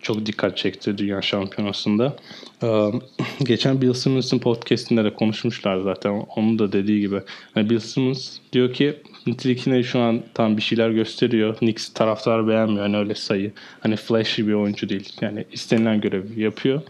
[0.00, 2.16] çok dikkat çekti Dünya Şampiyonası'nda.
[2.62, 2.90] Ee,
[3.44, 6.26] geçen Bill Simmons'ın podcastinde de konuşmuşlar zaten.
[6.36, 7.20] Onun da dediği gibi.
[7.56, 11.56] Yani Bill Simmons diyor ki nitelikine şu an tam bir şeyler gösteriyor.
[11.56, 12.82] Knicks taraftar beğenmiyor.
[12.82, 13.52] Yani öyle sayı.
[13.80, 15.12] Hani flashy bir oyuncu değil.
[15.20, 16.82] Yani istenilen görevi yapıyor.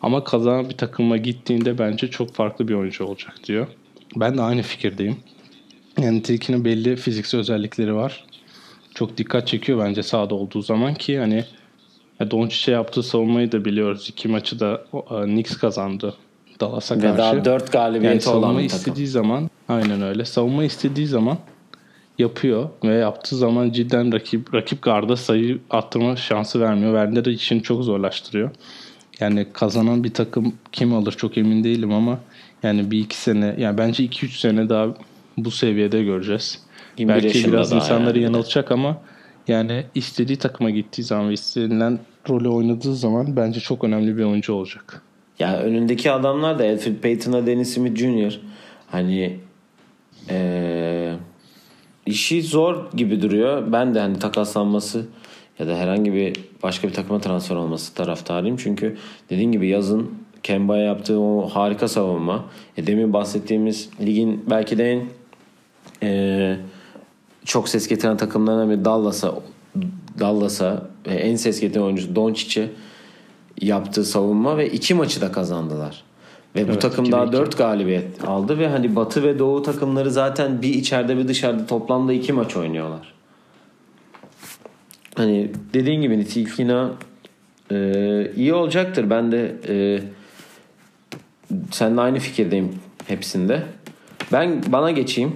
[0.00, 3.66] Ama kazanan bir takıma gittiğinde bence çok farklı bir oyuncu olacak diyor.
[4.16, 5.16] Ben de aynı fikirdeyim.
[5.98, 8.24] Yani Tilki'nin belli fiziksel özellikleri var.
[8.94, 11.44] Çok dikkat çekiyor bence sahada olduğu zaman ki hani
[12.30, 14.08] Doncic'e yaptığı savunmayı da biliyoruz.
[14.08, 16.14] İki maçı da e, Knicks kazandı
[16.60, 17.14] Dallas'a karşı.
[17.14, 20.24] Ve daha dört galibiyeti yani olan bir istediği zaman aynen öyle.
[20.24, 21.38] Savunma istediği zaman
[22.18, 27.24] yapıyor ve yaptığı zaman cidden rakip rakip garda sayı attırma şansı vermiyor.
[27.24, 28.50] De işini çok zorlaştırıyor.
[29.20, 32.18] Yani kazanan bir takım kim alır çok emin değilim ama
[32.62, 34.88] yani bir iki sene yani bence iki üç sene daha
[35.36, 36.62] bu seviyede göreceğiz.
[36.98, 38.24] Belki biraz insanları yani.
[38.24, 38.98] yanıltacak ama
[39.48, 41.98] yani istediği takıma gittiği zaman ve istenilen
[42.28, 45.02] rolü oynadığı zaman bence çok önemli bir oyuncu olacak.
[45.38, 48.40] Ya önündeki adamlar da Alfred Payton'a Dennis Smith Jr.
[48.86, 49.36] Hani
[50.30, 51.14] ee,
[52.06, 53.72] işi zor gibi duruyor.
[53.72, 55.06] Ben de hani takaslanması
[55.58, 58.56] ya da herhangi bir başka bir takıma transfer olması taraftarıyım.
[58.56, 58.96] Çünkü
[59.30, 60.10] dediğin gibi yazın
[60.42, 62.44] Kemba'ya yaptığı o harika savunma.
[62.76, 65.08] E demin bahsettiğimiz ligin belki de en
[66.02, 66.56] e,
[67.44, 69.34] çok ses getiren takımlarından biri Dallas'a
[70.20, 72.70] Dallas'a en ses getiren oyuncu Doncic'e
[73.60, 76.04] yaptığı savunma ve iki maçı da kazandılar.
[76.54, 77.12] Ve evet, bu takım 2002.
[77.12, 81.66] daha dört galibiyet aldı ve hani Batı ve Doğu takımları zaten bir içeride bir dışarıda
[81.66, 83.14] toplamda iki maç oynuyorlar.
[85.14, 86.90] Hani dediğin gibi Nitilkina
[87.70, 89.10] e, iyi olacaktır.
[89.10, 90.00] Ben de e,
[91.70, 92.74] seninle aynı fikirdeyim
[93.06, 93.62] hepsinde.
[94.32, 95.32] Ben bana geçeyim.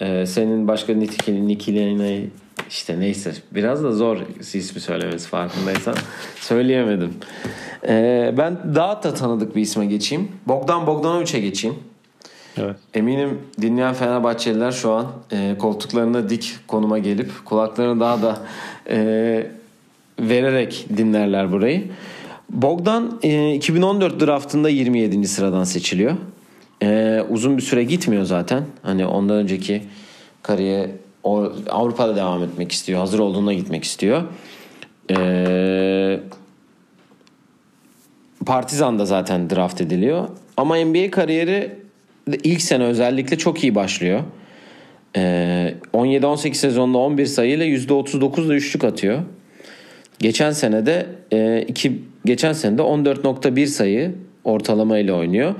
[0.00, 2.30] Ee, senin başka Nitikini, Nikilina'yı
[2.68, 5.94] işte neyse biraz da zor ismi söylemesi farkındaysan
[6.40, 7.14] söyleyemedim.
[7.88, 10.28] Ee, ben daha da tanıdık bir isme geçeyim.
[10.48, 11.76] Bogdan Bogdanovic'e geçeyim.
[12.56, 12.76] Evet.
[12.94, 18.38] Eminim dinleyen Fenerbahçeliler şu an e, koltuklarına dik konuma gelip kulaklarını daha da
[18.90, 19.46] e,
[20.20, 21.84] vererek dinlerler burayı.
[22.50, 25.28] Bogdan e, 2014 draftında 27.
[25.28, 26.16] sıradan seçiliyor.
[26.82, 28.64] E, uzun bir süre gitmiyor zaten.
[28.82, 29.82] Hani ondan önceki
[30.42, 30.90] kariyer
[31.22, 33.00] o, Avrupa'da devam etmek istiyor.
[33.00, 34.22] Hazır olduğunda gitmek istiyor.
[35.10, 36.20] E,
[38.46, 40.28] Partizan'da zaten draft ediliyor.
[40.56, 41.76] Ama NBA kariyeri
[42.42, 44.20] ilk sene özellikle çok iyi başlıyor.
[45.16, 49.22] Ee, 17-18 sezonunda 11 sayıyla %39'la üçlük atıyor.
[50.18, 55.54] Geçen sene de e, iki geçen sene de 14.1 sayı ortalama ile oynuyor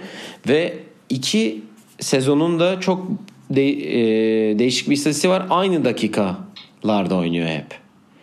[0.49, 0.75] ve
[1.09, 1.63] iki
[2.01, 3.07] sezonun da çok
[3.51, 5.47] de, e, değişik bir istatistiği var.
[5.51, 7.67] Aynı dakikalarda oynuyor hep.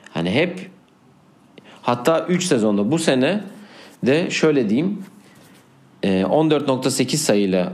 [0.10, 0.70] Hani hep
[1.82, 3.42] hatta 3 sezonda bu sene
[4.04, 5.04] de şöyle diyeyim
[6.04, 7.74] e, 14.8 sayıyla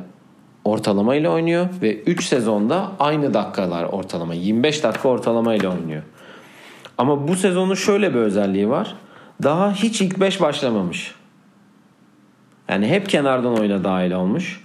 [0.66, 6.04] ortalama ile oynuyor ve 3 sezonda aynı dakikalar ortalama 25 dakika ortalama ile oynuyor.
[6.98, 8.96] Ama bu sezonun şöyle bir özelliği var.
[9.44, 11.16] Daha hiç ilk 5 başlamamış.
[12.70, 14.64] Yani hep kenardan oyuna dahil olmuş.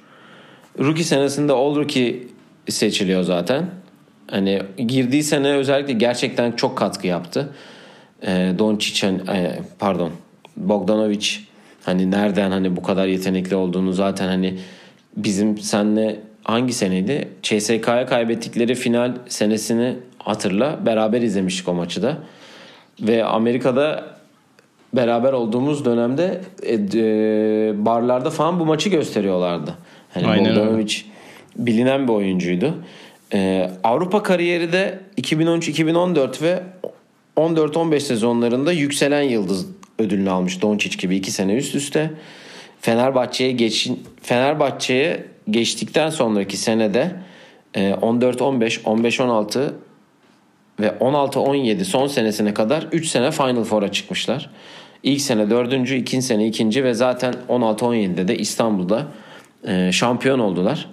[0.78, 2.26] Rookie senesinde All Rookie
[2.68, 3.70] seçiliyor zaten.
[4.30, 7.52] Hani girdiği sene özellikle gerçekten çok katkı yaptı.
[8.22, 9.20] E, Doncic
[9.78, 10.10] pardon
[10.56, 11.47] Bogdanovic
[11.84, 14.58] hani nereden hani bu kadar yetenekli olduğunu zaten hani
[15.16, 17.28] bizim senle hangi seneydi?
[17.42, 20.86] CSK'ya kaybettikleri final senesini hatırla.
[20.86, 22.16] Beraber izlemiştik o maçı da.
[23.00, 24.04] Ve Amerika'da
[24.92, 29.74] beraber olduğumuz dönemde e, e, barlarda falan bu maçı gösteriyorlardı.
[30.14, 30.94] Hani Aynen Bogdanovic
[31.56, 32.74] bilinen bir oyuncuydu.
[33.34, 36.62] E, Avrupa kariyeri de 2013-2014 ve
[37.36, 39.66] 14-15 sezonlarında yükselen yıldız
[39.98, 42.10] ödülünü almış Doncic gibi iki sene üst üste.
[42.80, 43.90] Fenerbahçe'ye geç
[44.22, 47.12] Fenerbahçe'ye geçtikten sonraki senede
[47.74, 49.70] 14-15, 15-16
[50.80, 54.50] ve 16-17 son senesine kadar 3 sene Final Four'a çıkmışlar.
[55.02, 55.72] İlk sene 4.
[55.90, 56.84] ikinci sene 2.
[56.84, 59.06] ve zaten 16-17'de de İstanbul'da
[59.66, 60.88] e, şampiyon oldular.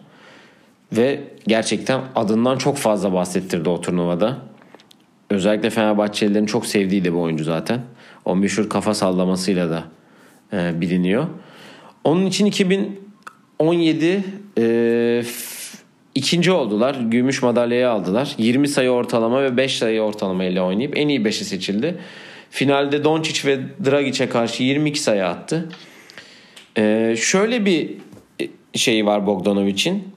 [0.91, 4.37] Ve gerçekten adından çok fazla bahsettirdi o turnuvada.
[5.29, 7.81] Özellikle Fenerbahçelilerin çok sevdiği de bir oyuncu zaten.
[8.25, 9.83] O meşhur kafa sallamasıyla da
[10.53, 11.27] e, biliniyor.
[12.03, 14.23] Onun için 2017
[14.57, 15.23] e,
[16.15, 16.95] ikinci oldular.
[16.95, 18.35] Gümüş madalyayı aldılar.
[18.37, 21.97] 20 sayı ortalama ve 5 sayı ortalama ile oynayıp en iyi 5'i seçildi.
[22.49, 25.69] Finalde Doncic ve Dragic'e karşı 22 sayı attı.
[26.77, 27.93] E, şöyle bir
[28.73, 30.15] şey var Bogdanovic'in.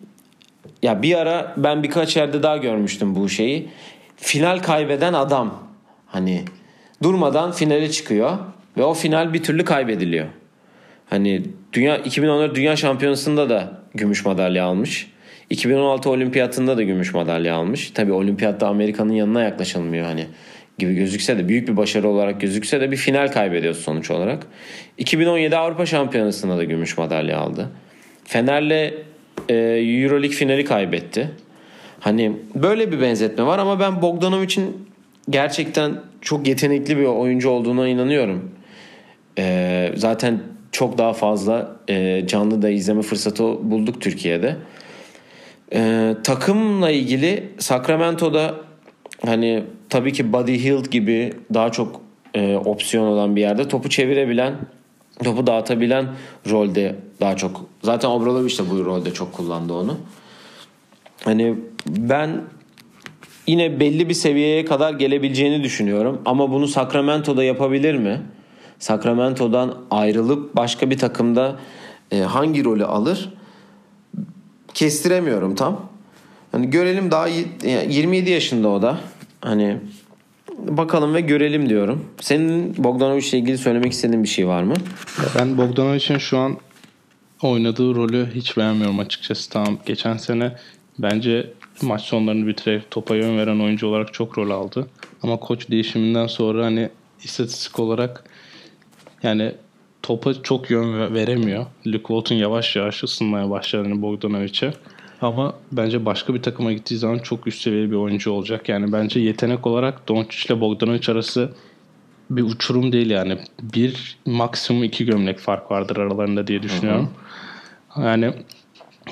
[0.83, 3.69] Ya bir ara ben birkaç yerde daha görmüştüm bu şeyi.
[4.17, 5.63] Final kaybeden adam.
[6.07, 6.45] Hani
[7.03, 8.39] durmadan finale çıkıyor
[8.77, 10.27] ve o final bir türlü kaybediliyor.
[11.11, 15.11] Hani dünya 2014 Dünya Şampiyonası'nda da gümüş madalya almış.
[15.51, 17.91] 2016 Olimpiyatında da gümüş madalya almış.
[17.91, 20.27] Tabi olimpiyatta Amerika'nın yanına yaklaşılmıyor hani
[20.79, 24.47] gibi gözükse de büyük bir başarı olarak gözükse de bir final kaybediyor sonuç olarak.
[24.99, 27.69] 2017 Avrupa Şampiyonası'nda da gümüş madalya aldı.
[28.25, 28.95] Fener'le
[29.49, 31.31] e, Euroleague finali kaybetti.
[32.01, 34.89] Hani böyle bir benzetme var ama ben Bogdanovic'in
[35.31, 38.51] gerçekten çok yetenekli bir oyuncu olduğuna inanıyorum.
[39.39, 40.41] E, zaten
[40.73, 44.57] çok daha fazla e, canlı da izleme fırsatı bulduk Türkiye'de.
[45.73, 48.55] E, takımla ilgili Sacramento'da
[49.27, 52.01] hani tabii ki Buddy Hield gibi daha çok
[52.35, 54.55] e, opsiyon olan bir yerde topu çevirebilen,
[55.25, 56.07] topu dağıtabilen
[56.51, 57.67] rolde daha çok.
[57.83, 59.97] Zaten Obradoviç de bu rolde çok kullandı onu.
[61.25, 61.55] Hani
[61.87, 62.41] ben
[63.49, 66.23] yine belli bir seviyeye kadar gelebileceğini düşünüyorum.
[66.25, 68.21] Ama bunu Sacramento'da yapabilir mi?
[68.79, 71.57] Sacramento'dan ayrılıp başka bir takımda
[72.11, 73.29] e, hangi rolü alır?
[74.75, 75.89] Kestiremiyorum tam.
[76.53, 78.99] Hani görelim daha 27 yaşında o da.
[79.41, 79.77] Hani
[80.59, 82.05] bakalım ve görelim diyorum.
[82.21, 84.75] Senin Bogdanovic ile ilgili söylemek istediğin bir şey var mı?
[85.39, 86.57] Ben Bogdanovic'in şu an
[87.43, 89.51] oynadığı rolü hiç beğenmiyorum açıkçası.
[89.51, 90.53] Tamam geçen sene
[90.99, 91.53] bence
[91.83, 94.87] maç sonlarını bitirerek topa yön veren oyuncu olarak çok rol aldı.
[95.23, 96.89] Ama koç değişiminden sonra hani
[97.25, 98.25] istatistik olarak
[99.23, 99.55] yani
[100.03, 101.67] topa çok yön veremiyor.
[101.87, 104.73] Luke Walton yavaş yavaş ısınmaya başladı hani Bogdanovic'e.
[105.23, 108.69] Ama bence başka bir takıma gittiği zaman çok üst seviye bir oyuncu olacak.
[108.69, 111.53] Yani bence yetenek olarak Doncic ile Bogdanovic arası
[112.31, 113.39] bir uçurum değil yani.
[113.63, 117.11] Bir maksimum iki gömlek fark vardır aralarında diye düşünüyorum.
[117.89, 118.05] Hı hı.
[118.05, 118.33] Yani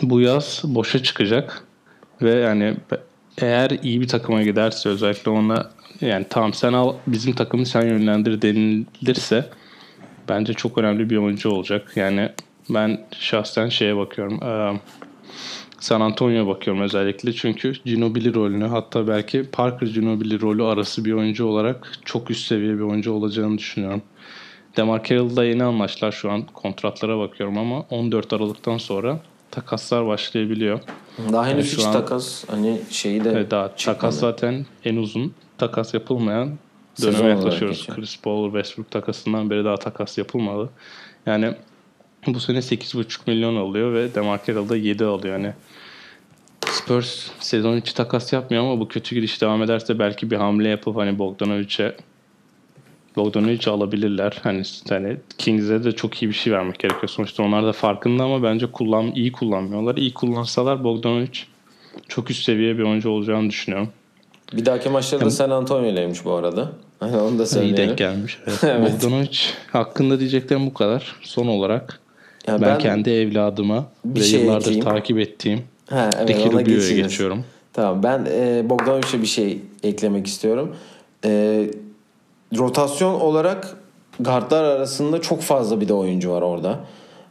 [0.03, 1.66] bu yaz boşa çıkacak
[2.23, 2.75] ve yani
[3.39, 8.43] eğer iyi bir takıma giderse özellikle ona yani tamam sen al bizim takımı sen yönlendir
[8.43, 9.51] denilirse
[10.29, 11.93] bence çok önemli bir oyuncu olacak.
[11.97, 12.29] Yani
[12.71, 14.41] ben şahsen şeye bakıyorum.
[15.81, 17.33] San Antonio'ya bakıyorum özellikle.
[17.33, 22.75] Çünkü Ginobili rolünü hatta belki Parker Ginobili rolü arası bir oyuncu olarak çok üst seviye
[22.75, 24.03] bir oyuncu olacağını düşünüyorum.
[24.77, 30.81] Demar Carroll'da yeni anlaştılar şu an kontratlara bakıyorum ama 14 Aralık'tan sonra takaslar başlayabiliyor.
[31.33, 33.99] Daha henüz yani hiç an, takas hani şeyi de evet, daha çıkmadı.
[33.99, 36.51] takas zaten en uzun takas yapılmayan
[37.03, 37.87] döneme yaklaşıyoruz.
[37.87, 40.71] Chris Paul Westbrook takasından beri daha takas yapılmadı.
[41.27, 41.55] Yani
[42.27, 45.39] bu sene 8,5 milyon alıyor ve Demar Carroll da 7 alıyor.
[45.39, 45.53] Yani
[46.67, 50.97] Spurs sezon içi takas yapmıyor ama bu kötü gidiş devam ederse belki bir hamle yapıp
[50.97, 51.97] hani Bogdanovic'e
[53.17, 54.41] Bogdanovic'i alabilirler.
[54.43, 57.09] Hani, hani Kings'e de çok iyi bir şey vermek gerekiyor.
[57.09, 59.97] Sonuçta onlar da farkında ama bence kullan iyi kullanmıyorlar.
[59.97, 61.39] İyi kullansalar Bogdanovic
[62.09, 63.89] çok üst seviye bir oyuncu olacağını düşünüyorum.
[64.53, 66.73] Bir dahaki maçları da San Antonio'leymiş bu arada.
[67.01, 67.77] Hani onu da söyleyelim.
[67.77, 68.39] İyi denk gelmiş.
[68.47, 68.65] Evet.
[68.65, 68.93] Evet.
[68.93, 69.39] Bogdanovic
[69.73, 71.17] hakkında diyeceklerim bu kadar.
[71.23, 72.01] Son olarak
[72.47, 74.85] Ya ben, ben kendi evladıma ve şey yıllardır ekleyeyim.
[74.85, 77.45] takip ettiğim Ha, evet, Ricky Rubio'ya geçiyorum.
[77.73, 80.77] Tamam ben e, Bogdanovic'e bir şey eklemek istiyorum.
[81.25, 81.65] E,
[82.59, 83.77] rotasyon olarak
[84.21, 86.81] guardlar arasında çok fazla bir de oyuncu var orada.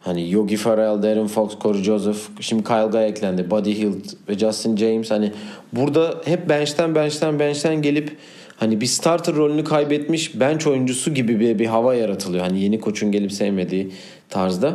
[0.02, 4.78] Hani Yogi Ferrell, Darren Fox, Corey Joseph, şimdi Kyle Guy eklendi, Buddy Hield ve Justin
[4.78, 5.12] James.
[5.12, 5.32] Hani
[5.74, 8.18] burada hep bench'ten bench'ten bench'ten gelip
[8.58, 12.46] hani bir starter rolünü kaybetmiş bench oyuncusu gibi bir, bir hava yaratılıyor.
[12.46, 13.92] Hani yeni koçun gelip sevmediği
[14.30, 14.74] tarzda.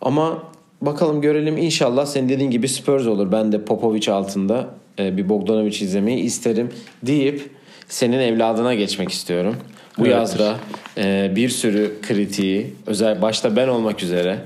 [0.00, 0.42] Ama
[0.82, 3.32] bakalım görelim inşallah senin dediğin gibi Spurs olur.
[3.32, 4.66] Ben de Popovic altında
[4.98, 6.70] e, bir Bogdanovic izlemeyi isterim
[7.02, 7.50] deyip
[7.88, 9.56] senin evladına geçmek istiyorum.
[10.00, 10.14] Bu Evet.
[10.16, 10.56] yazda
[10.98, 14.38] e, bir sürü kritiği özel başta ben olmak üzere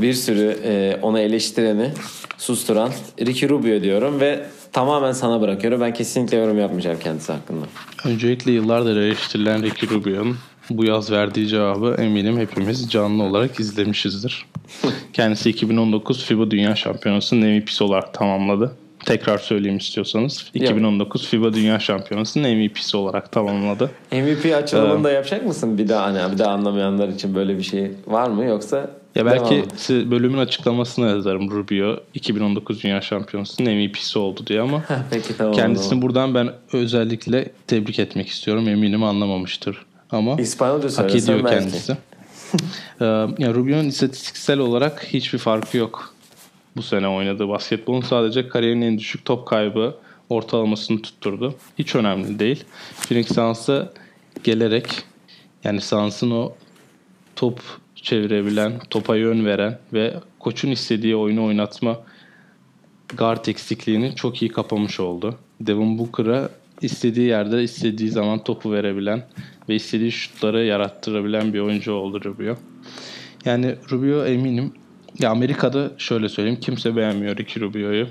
[0.00, 1.90] bir sürü e, onu eleştireni
[2.38, 5.80] susturan Ricky Rubio diyorum ve tamamen sana bırakıyorum.
[5.80, 7.66] Ben kesinlikle yorum yapmayacağım kendisi hakkında.
[8.04, 10.36] Öncelikle yıllardır eleştirilen Ricky Rubio'nun
[10.70, 14.46] bu yaz verdiği cevabı eminim hepimiz canlı olarak izlemişizdir.
[15.12, 18.72] Kendisi 2019 FIBA Dünya Şampiyonası'nın MVP'si olarak tamamladı.
[19.06, 20.50] Tekrar söyleyeyim istiyorsanız.
[20.54, 23.90] 2019 FIBA Dünya Şampiyonası'nın MVP'si olarak tamamladı.
[24.12, 25.78] MVP açılımını da yapacak mısın?
[25.78, 29.64] Bir daha hani bir daha anlamayanlar için böyle bir şey var mı yoksa Ya belki
[29.76, 35.52] size bölümün açıklamasına yazarım Rubio 2019 Dünya Şampiyonası'nın MVP'si oldu diye ama Peki tamam.
[35.54, 36.02] kendisini zaman.
[36.02, 38.68] buradan ben özellikle tebrik etmek istiyorum.
[38.68, 39.78] Eminim anlamamıştır.
[40.10, 41.58] Ama İspanyolca hak ediyor belki.
[41.58, 41.96] kendisi.
[43.00, 43.04] Ee,
[43.38, 46.13] ya Rubio'nun istatistiksel olarak hiçbir farkı yok.
[46.76, 49.96] Bu sene oynadığı basketbolun sadece kariyerin en düşük top kaybı
[50.28, 51.54] ortalamasını tutturdu.
[51.78, 52.64] Hiç önemli değil.
[52.96, 53.92] Phoenix Suns'a
[54.44, 54.86] gelerek
[55.64, 56.52] yani Suns'ın o
[57.36, 57.60] top
[57.94, 62.00] çevirebilen, topa yön veren ve koçun istediği oyunu oynatma
[63.16, 65.38] guard eksikliğini çok iyi kapamış oldu.
[65.60, 66.48] Devin Booker'a
[66.82, 69.26] istediği yerde istediği zaman topu verebilen
[69.68, 72.54] ve istediği şutları yarattırabilen bir oyuncu oldu Rubio.
[73.44, 74.72] Yani Rubio eminim
[75.18, 78.06] ya Amerika'da şöyle söyleyeyim kimse beğenmiyor Ricky Rubio'yu.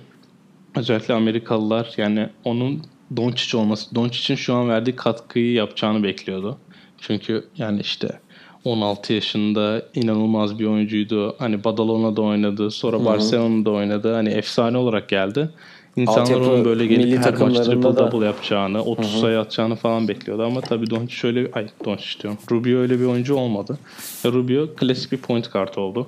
[0.76, 2.82] Özellikle Amerikalılar yani onun
[3.18, 6.58] Doncic olması, Doncic'in şu an verdiği katkıyı yapacağını bekliyordu.
[7.02, 8.20] Çünkü yani işte
[8.64, 11.36] 16 yaşında inanılmaz bir oyuncuydu.
[11.40, 14.14] Hani Badalona'da oynadı, sonra Barcelona'da oynadı.
[14.14, 15.50] Hani efsane olarak geldi.
[15.96, 20.08] İnsanlar onun böyle gelip milli her maç triple da- double yapacağını, 30 sayı atacağını falan
[20.08, 20.44] bekliyordu.
[20.44, 22.40] Ama tabii Doncic şöyle ay Doncic diyorum.
[22.52, 23.78] Rubio öyle bir oyuncu olmadı.
[24.26, 26.08] Rubio klasik bir point guard oldu.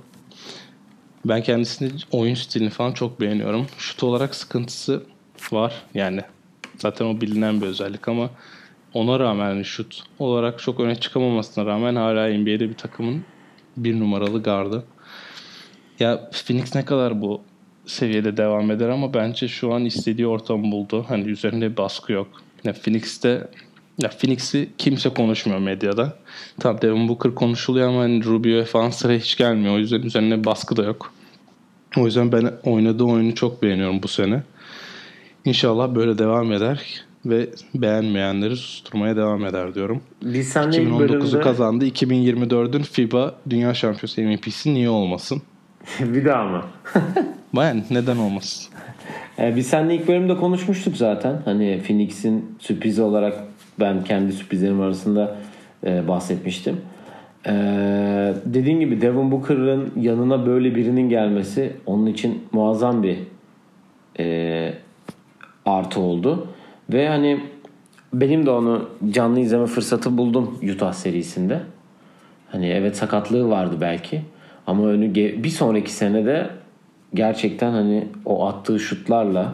[1.26, 3.68] Ben kendisini oyun stilini falan çok beğeniyorum.
[3.78, 5.04] Şut olarak sıkıntısı
[5.52, 5.74] var.
[5.94, 6.22] Yani
[6.78, 8.30] zaten o bilinen bir özellik ama
[8.94, 13.24] ona rağmen hani şut olarak çok öne çıkamamasına rağmen hala NBA'de bir takımın
[13.78, 14.84] bir numaralı gardı.
[16.00, 17.42] Ya Phoenix ne kadar bu
[17.86, 21.06] seviyede devam eder ama bence şu an istediği ortamı buldu.
[21.08, 22.28] Hani üzerinde baskı yok.
[22.64, 23.48] Ya Phoenix'te
[23.98, 26.18] ya Phoenix'i kimse konuşmuyor medyada.
[26.60, 29.76] Tabii Devin Booker konuşuluyor ama hani Rubio falan sıra hiç gelmiyor.
[29.76, 31.15] O yüzden üzerine baskı da yok.
[31.98, 34.44] O yüzden ben oynadığı oyunu çok beğeniyorum bu sene.
[35.46, 40.02] İnşallah böyle devam eder ve beğenmeyenleri susturmaya devam eder diyorum.
[40.22, 41.88] Biz seninle ilk 2019'u bölümde kazandı.
[41.88, 45.42] 2024'ün FIBA Dünya Şampiyonası MVP'si niye olmasın?
[46.00, 46.64] bir daha mı?
[47.58, 48.74] Yani neden olmasın?
[49.40, 51.42] Ee, biz seninle ilk bölümde konuşmuştuk zaten.
[51.46, 53.38] Hani Phoenix'in sürprizi olarak
[53.80, 55.36] ben kendi sürprizlerim arasında
[55.86, 56.82] e, bahsetmiştim.
[57.48, 63.18] Ee, dediğin gibi Devin Booker'ın yanına böyle birinin gelmesi onun için muazzam bir
[64.20, 64.74] e,
[65.66, 66.48] artı oldu.
[66.94, 67.40] Ve hani
[68.14, 71.60] benim de onu canlı izleme fırsatı buldum Utah serisinde.
[72.52, 74.22] Hani evet sakatlığı vardı belki.
[74.68, 76.50] Ama önü bir sonraki senede
[77.14, 79.54] gerçekten hani o attığı şutlarla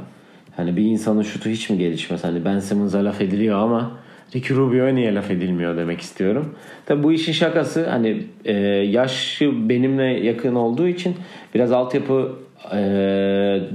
[0.55, 2.23] hani bir insanın şutu hiç mi gelişmez?
[2.23, 3.91] Hani Ben Simmons'a laf ediliyor ama
[4.35, 6.55] Ricky Rubio'ya niye laf edilmiyor demek istiyorum.
[6.85, 11.15] Tabi bu işin şakası hani e, yaşı benimle yakın olduğu için
[11.55, 12.35] biraz altyapı
[12.73, 12.79] e,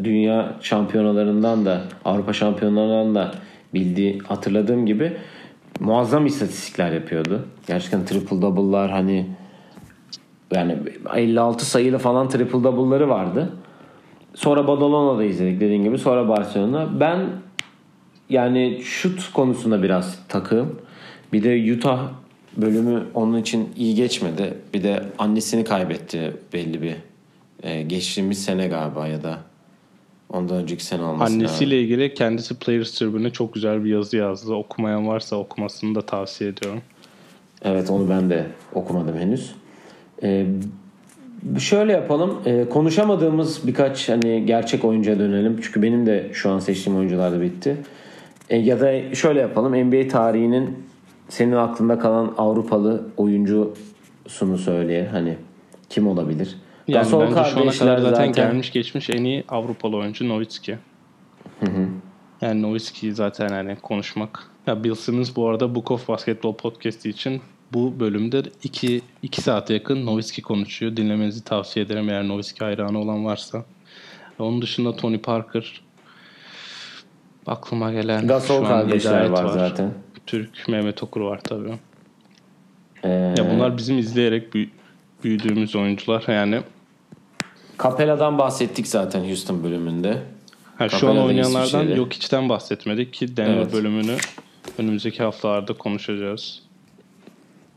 [0.05, 3.35] dünya şampiyonalarından da Avrupa şampiyonalarından da
[3.75, 5.13] bildiği hatırladığım gibi
[5.81, 7.47] muazzam istatistikler yapıyordu.
[7.67, 9.27] Gerçekten triple double'lar hani
[10.55, 10.77] yani
[11.15, 13.53] 56 sayılı falan triple double'ları vardı.
[14.35, 15.99] Sonra Badalona'da izledik dediğin gibi.
[15.99, 17.01] Sonra Barcelona.
[17.01, 17.27] Ben
[18.31, 20.81] yani şut konusunda biraz takığım.
[21.33, 22.09] Bir de Utah
[22.57, 24.55] bölümü onun için iyi geçmedi.
[24.75, 26.95] Bir de annesini kaybetti belli bir.
[27.63, 29.39] e, geçtiğimiz sene galiba ya da
[30.33, 31.85] Ondan önceki sene olması Annesiyle lazım.
[31.85, 34.55] ilgili kendisi Players Tribüne'e çok güzel bir yazı yazdı.
[34.55, 36.81] Okumayan varsa okumasını da tavsiye ediyorum.
[37.65, 39.55] Evet onu ben de okumadım henüz.
[40.23, 40.47] Ee,
[41.59, 42.39] şöyle yapalım.
[42.47, 45.61] Ee, konuşamadığımız birkaç hani gerçek oyuncuya dönelim.
[45.63, 47.77] Çünkü benim de şu an seçtiğim oyuncular da bitti.
[48.51, 49.89] Ee, ya da şöyle yapalım.
[49.89, 50.87] NBA tarihinin
[51.29, 55.09] senin aklında kalan Avrupalı oyuncusunu söyle.
[55.13, 55.37] Hani
[55.89, 56.57] kim olabilir?
[56.89, 60.79] Yani Gasol bence şu ana kadar zaten, gelmiş geçmiş en iyi Avrupalı oyuncu Nowitzki.
[62.41, 64.51] Yani Nowitzki'yi zaten hani konuşmak.
[64.67, 67.41] Ya Bill Simmons bu arada Book of Basketball podcast için
[67.73, 70.97] bu bölümde 2 2 saate yakın Nowitzki konuşuyor.
[70.97, 73.65] Dinlemenizi tavsiye ederim eğer Nowitzki hayranı olan varsa.
[74.39, 75.81] Onun dışında Tony Parker
[77.47, 79.91] aklıma gelen Gasol kardeşler Hidayet var zaten.
[80.27, 81.75] Türk Mehmet Okur var tabii.
[83.05, 84.71] Ee, Ya bunlar bizim izleyerek büyü-
[85.25, 86.61] büyüdüğümüz oyuncular yani.
[87.83, 90.19] Capella'dan bahsettik zaten Houston bölümünde.
[90.79, 93.73] Ha, şu an oynayanlardan yok içten bahsetmedik ki Denver Evet.
[93.73, 94.17] bölümünü
[94.79, 96.63] önümüzdeki haftalarda konuşacağız.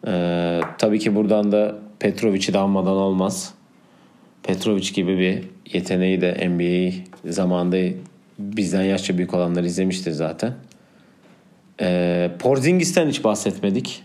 [0.08, 3.54] Ee, tabii ki buradan da Petrovic'i de almadan olmaz.
[4.44, 5.44] Petrovic gibi bir
[5.74, 6.92] yeteneği de NBA
[7.32, 7.78] zamanında
[8.40, 10.54] bizden yaşça büyük olanlar izlemiştir zaten.
[11.82, 14.04] Ee, Porzingis'ten hiç bahsetmedik.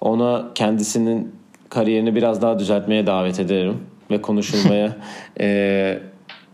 [0.00, 1.34] Ona kendisinin
[1.68, 3.80] kariyerini biraz daha düzeltmeye davet ederim
[4.10, 4.96] ve konuşulmaya
[5.40, 5.98] ee,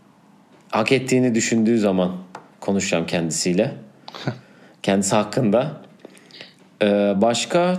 [0.69, 2.11] hak ettiğini düşündüğü zaman
[2.59, 3.71] konuşacağım kendisiyle.
[4.83, 5.81] Kendisi hakkında.
[6.81, 7.77] Ee, başka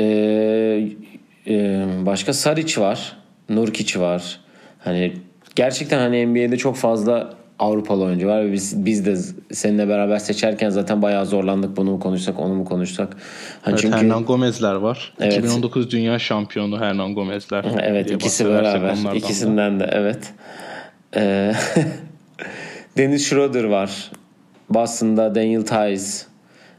[0.00, 0.88] ee,
[1.46, 3.16] e, başka Saric var.
[3.48, 4.40] Nurkic var.
[4.78, 5.12] Hani
[5.56, 9.16] gerçekten hani NBA'de çok fazla Avrupalı oyuncu var ve biz, biz de
[9.54, 11.76] seninle beraber seçerken zaten bayağı zorlandık.
[11.76, 13.16] Bunu mu konuşsak, onu mu konuşsak?
[13.62, 15.12] Hani Evet, çünkü Hernan Gomez'ler var.
[15.20, 15.38] Evet.
[15.38, 17.64] 2019 Dünya Şampiyonu Hernan Gomez'ler.
[17.82, 18.80] Evet ikisi beraber.
[18.80, 19.14] onlardan da.
[19.14, 20.32] İkisinden de evet.
[21.16, 21.52] Ee,
[22.96, 24.10] Dennis Schroeder var.
[24.70, 26.28] Boston'da Daniel Tice.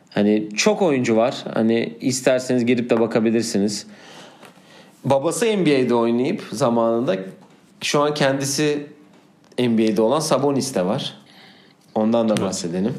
[0.09, 1.35] Hani çok oyuncu var.
[1.53, 3.87] Hani isterseniz girip de bakabilirsiniz.
[5.05, 7.15] Babası NBA'de oynayıp zamanında
[7.81, 8.87] şu an kendisi
[9.59, 11.13] NBA'de olan Sabonis de var.
[11.95, 12.93] Ondan da bahsedelim.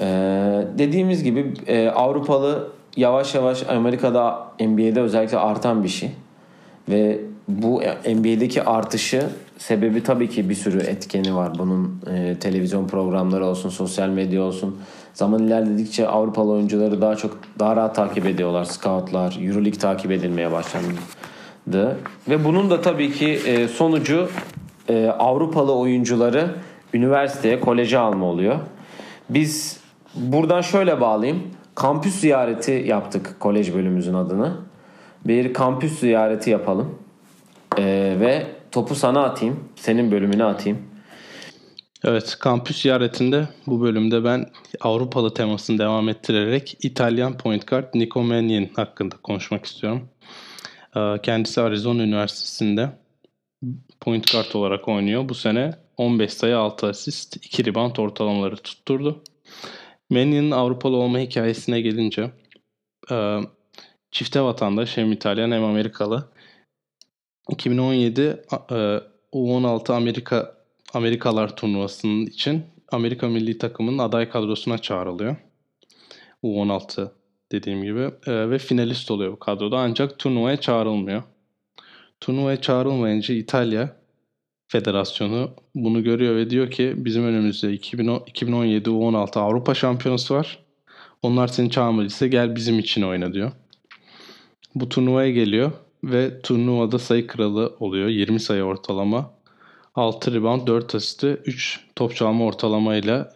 [0.00, 0.04] Ee,
[0.78, 6.10] dediğimiz gibi e, Avrupalı yavaş yavaş Amerika'da NBA'de özellikle artan bir şey.
[6.88, 9.26] Ve bu NBA'deki artışı
[9.58, 11.58] sebebi tabii ki bir sürü etkeni var.
[11.58, 14.76] Bunun e, televizyon programları olsun, sosyal medya olsun.
[15.14, 18.64] Zaman ilerledikçe Avrupalı oyuncuları daha çok daha rahat takip ediyorlar.
[18.64, 21.96] Scoutlar, Euroleague takip edilmeye başlandı.
[22.28, 24.28] Ve bunun da tabii ki e, sonucu
[24.88, 26.54] e, Avrupalı oyuncuları
[26.94, 28.58] üniversiteye, koleje alma oluyor.
[29.30, 29.80] Biz
[30.14, 31.42] buradan şöyle bağlayayım.
[31.74, 34.56] Kampüs ziyareti yaptık kolej bölümümüzün adını.
[35.24, 36.98] Bir kampüs ziyareti yapalım.
[37.78, 39.64] Ee, ve topu sana atayım.
[39.76, 40.78] Senin bölümüne atayım.
[42.04, 44.46] Evet, kampüs ziyaretinde bu bölümde ben
[44.80, 50.08] Avrupalı temasını devam ettirerek İtalyan point guard Nico Mannion hakkında konuşmak istiyorum.
[50.96, 52.88] Ee, Kendisi Arizona Üniversitesi'nde
[54.00, 55.28] point guard olarak oynuyor.
[55.28, 59.22] Bu sene 15 sayı 6 asist 2 rebound ortalamaları tutturdu.
[60.10, 62.30] Mannion'ın Avrupalı olma hikayesine gelince
[63.10, 63.38] e,
[64.10, 66.28] çifte vatandaş hem İtalyan hem Amerikalı.
[67.50, 68.20] 2017
[68.70, 69.00] e,
[69.32, 70.56] U16 Amerika
[70.94, 75.36] Amerikalar turnuvasının için Amerika milli takımının aday kadrosuna çağrılıyor.
[76.42, 77.10] U16
[77.52, 81.22] dediğim gibi E, ve finalist oluyor bu kadroda ancak turnuvaya çağrılmıyor.
[82.20, 83.96] Turnuvaya çağrılmayınca İtalya
[84.68, 90.58] Federasyonu bunu görüyor ve diyor ki bizim önümüzde 2010 2017 U16 Avrupa Şampiyonası var.
[91.22, 93.52] Onlar seni çağırmadıysa gel bizim için oyna diyor.
[94.74, 95.72] Bu turnuvaya geliyor
[96.04, 98.08] ve turnuvada sayı kralı oluyor.
[98.08, 99.30] 20 sayı ortalama.
[99.94, 103.32] 6 rebound, 4 asisti, 3 top çalma ortalamayla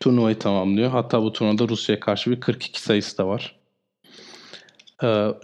[0.00, 0.90] turnuvayı tamamlıyor.
[0.90, 3.61] Hatta bu turnuvada Rusya'ya karşı bir 42 sayısı da var.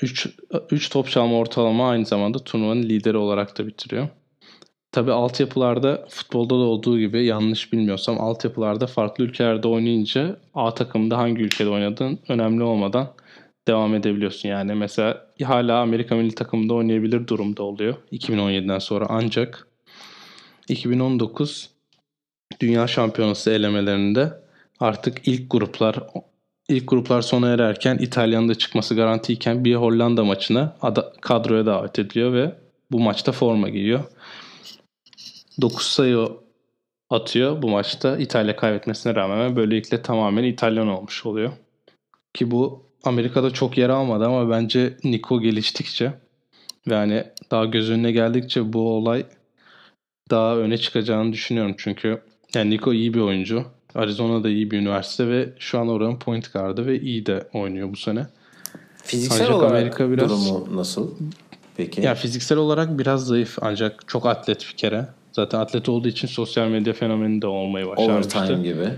[0.02, 0.28] 3
[0.70, 4.08] 3 top çalma ortalama aynı zamanda turnuvanın lideri olarak da bitiriyor.
[4.92, 11.42] Tabi altyapılarda futbolda da olduğu gibi yanlış bilmiyorsam altyapılarda farklı ülkelerde oynayınca A takımda hangi
[11.42, 13.12] ülkede oynadığın önemli olmadan
[13.68, 14.48] devam edebiliyorsun.
[14.48, 19.68] Yani mesela hala Amerika milli takımında oynayabilir durumda oluyor 2017'den sonra ancak
[20.68, 21.70] 2019
[22.60, 24.32] Dünya Şampiyonası elemelerinde
[24.80, 25.96] artık ilk gruplar
[26.68, 32.32] ilk gruplar sona ererken İtalya'nın da çıkması garantiyken bir Hollanda maçına ada, kadroya davet ediliyor
[32.32, 32.54] ve
[32.90, 34.04] bu maçta forma giyiyor.
[35.60, 36.28] 9 sayı
[37.10, 41.52] atıyor bu maçta İtalya kaybetmesine rağmen böylelikle tamamen İtalyan olmuş oluyor.
[42.34, 46.12] Ki bu Amerika'da çok yer almadı ama bence Nico geliştikçe
[46.88, 49.26] ve hani daha göz önüne geldikçe bu olay
[50.30, 51.74] daha öne çıkacağını düşünüyorum.
[51.78, 52.22] Çünkü
[52.54, 53.64] yani Nico iyi bir oyuncu.
[53.94, 57.92] Arizona da iyi bir üniversite ve şu an oranın point guard'ı ve iyi de oynuyor
[57.92, 58.26] bu sene.
[59.02, 61.10] Fiziksel Ancak olarak Amerika biraz- durumu nasıl?
[61.76, 62.00] Peki.
[62.00, 65.06] Ya fiziksel olarak biraz zayıf ancak çok atlet bir kere.
[65.32, 68.38] Zaten atlet olduğu için sosyal medya fenomeni de olmayı başarmıştı.
[68.38, 68.88] Overtime gibi.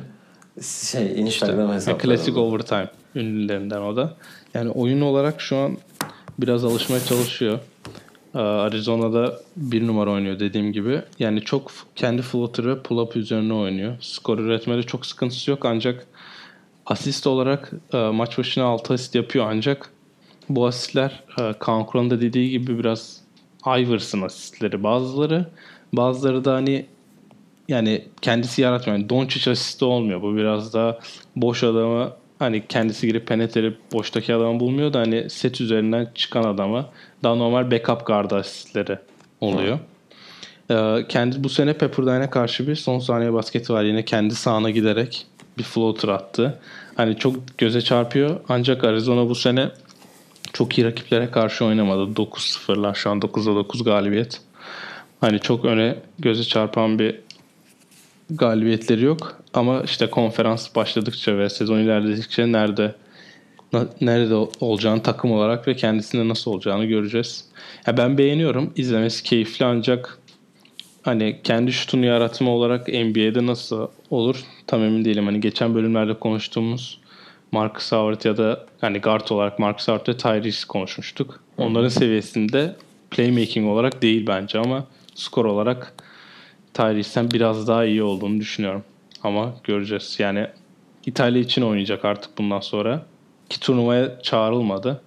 [0.91, 2.03] Şey Instagram Yani hesapları.
[2.17, 4.17] klasik overtime ünlülerinden o da.
[4.55, 5.79] Yani oyun olarak şu an
[6.39, 7.59] biraz alışmaya çalışıyor.
[8.35, 11.03] Ee, Arizona'da bir numara oynuyor dediğim gibi.
[11.19, 13.97] Yani çok kendi floater ve pull-up üzerine oynuyor.
[14.01, 16.07] Skor üretmede çok sıkıntısı yok ancak
[16.87, 19.91] asist olarak e, maç başına 6 asist yapıyor ancak
[20.49, 23.21] bu asistler e, Kaan da dediği gibi biraz
[23.67, 25.47] Iverson asistleri bazıları.
[25.93, 26.87] Bazıları da hani
[27.69, 28.99] yani kendisi yaratmıyor.
[28.99, 30.23] Yani Doncic asisti olmuyor.
[30.23, 30.99] Bu biraz daha
[31.37, 36.89] boş adamı hani kendisi girip penetre boştaki adamı bulmuyor da hani set üzerinden çıkan adama
[37.23, 38.99] daha normal backup guard asistleri
[39.41, 39.79] oluyor.
[40.71, 43.83] Ee, kendi bu sene Pepperdine'e karşı bir son saniye basketi var.
[43.83, 45.27] Yine kendi sahana giderek
[45.59, 46.59] bir floater attı.
[46.97, 48.41] Hani çok göze çarpıyor.
[48.49, 49.69] Ancak Arizona bu sene
[50.53, 52.03] çok iyi rakiplere karşı oynamadı.
[52.03, 54.41] 9-0'lar şu an 9'a 9 galibiyet.
[55.21, 57.21] Hani çok öne göze çarpan bir
[58.31, 59.43] galibiyetleri yok.
[59.55, 62.95] Ama işte konferans başladıkça ve sezon ilerledikçe nerede
[64.01, 67.45] nerede olacağını takım olarak ve kendisinde nasıl olacağını göreceğiz.
[67.87, 68.73] Ya ben beğeniyorum.
[68.77, 70.19] İzlemesi keyifli ancak
[71.03, 75.27] hani kendi şutunu yaratma olarak NBA'de nasıl olur tam emin değilim.
[75.27, 77.01] Hani geçen bölümlerde konuştuğumuz
[77.53, 81.41] Marcus Howard ya da hani guard olarak Marcus Howard ve Tyrese konuşmuştuk.
[81.59, 82.77] Onların seviyesinde
[83.11, 85.95] playmaking olarak değil bence ama skor olarak
[86.75, 88.83] Tyrese'den biraz daha iyi olduğunu düşünüyorum.
[89.23, 90.17] Ama göreceğiz.
[90.19, 90.47] Yani
[91.07, 93.03] İtalya için oynayacak artık bundan sonra.
[93.49, 95.01] Ki turnuvaya çağrılmadı.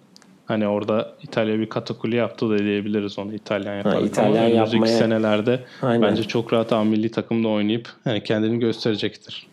[0.46, 4.02] Hani orada İtalya bir katakuli yaptı da diyebiliriz onu İtalyan yapar.
[4.02, 6.02] İtalyan Ama önümüzdeki yapmaya- senelerde Aynen.
[6.02, 9.48] bence çok rahat A milli takımda oynayıp yani kendini gösterecektir.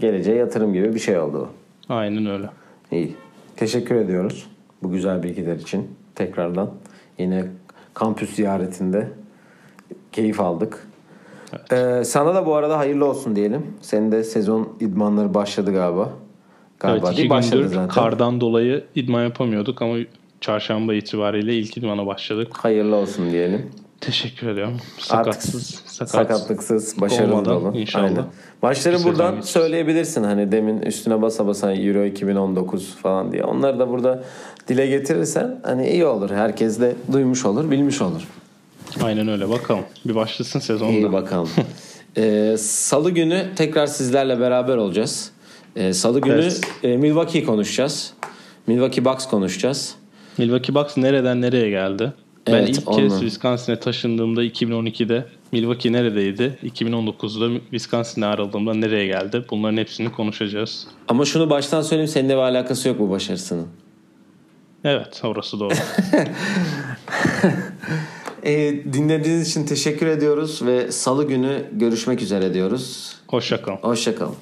[0.00, 1.48] Geleceğe yatırım gibi bir şey oldu.
[1.88, 2.46] Aynen öyle.
[2.92, 3.14] İyi.
[3.56, 4.46] Teşekkür ediyoruz
[4.82, 5.90] bu güzel bilgiler için.
[6.14, 6.70] Tekrardan
[7.18, 7.44] yine
[7.94, 9.08] kampüs ziyaretinde
[10.16, 10.86] keyif aldık.
[11.72, 13.66] Ee, sana da bu arada hayırlı olsun diyelim.
[13.80, 16.12] Senin de sezon idmanları başladı galiba.
[16.80, 17.88] Galiba evet iki gündür zaten.
[17.88, 19.96] kardan dolayı idman yapamıyorduk ama
[20.40, 22.48] çarşamba itibariyle ilk idmana başladık.
[22.52, 23.70] Hayırlı olsun diyelim.
[24.00, 24.74] Teşekkür ediyorum.
[24.74, 26.10] Artık Sakatsız, sakat.
[26.10, 27.74] sakatlıksız, başarılı olun.
[27.74, 28.04] inşallah.
[28.04, 28.24] Aynen.
[28.62, 30.22] Maçları buradan söyleyebilirsin.
[30.24, 33.44] Hani demin üstüne basa basa Euro 2019 falan diye.
[33.44, 34.24] Onları da burada
[34.68, 36.30] dile getirirsen hani iyi olur.
[36.30, 38.28] Herkes de duymuş olur, bilmiş olur.
[39.02, 39.84] Aynen öyle bakalım.
[40.04, 40.92] Bir başlasın sezonda.
[40.92, 41.50] İyi bakalım.
[42.18, 45.30] Ee, Salı günü tekrar sizlerle beraber olacağız.
[45.76, 46.60] Ee, Salı günü Evet.
[46.82, 48.12] e, Milwaukee konuşacağız.
[48.66, 49.94] Milwaukee Bucks konuşacağız.
[50.38, 52.12] Milwaukee Bucks nereden nereye geldi?
[52.46, 52.96] ben Evet, ilk onu.
[52.96, 56.58] kez Wisconsin'e taşındığımda 2012'de Milwaukee neredeydi?
[56.64, 59.44] 2019'da Wisconsin'e ayrıldığımda nereye geldi?
[59.50, 60.86] Bunların hepsini konuşacağız.
[61.08, 63.66] Ama şunu baştan söyleyeyim seninle bir alakası yok bu başarısının.
[64.84, 65.74] Evet orası doğru.
[68.44, 73.16] Ee, dinlediğiniz için teşekkür ediyoruz ve Salı günü görüşmek üzere diyoruz.
[73.26, 73.76] Hoşçakalın.
[73.76, 74.36] Hoşçakalın.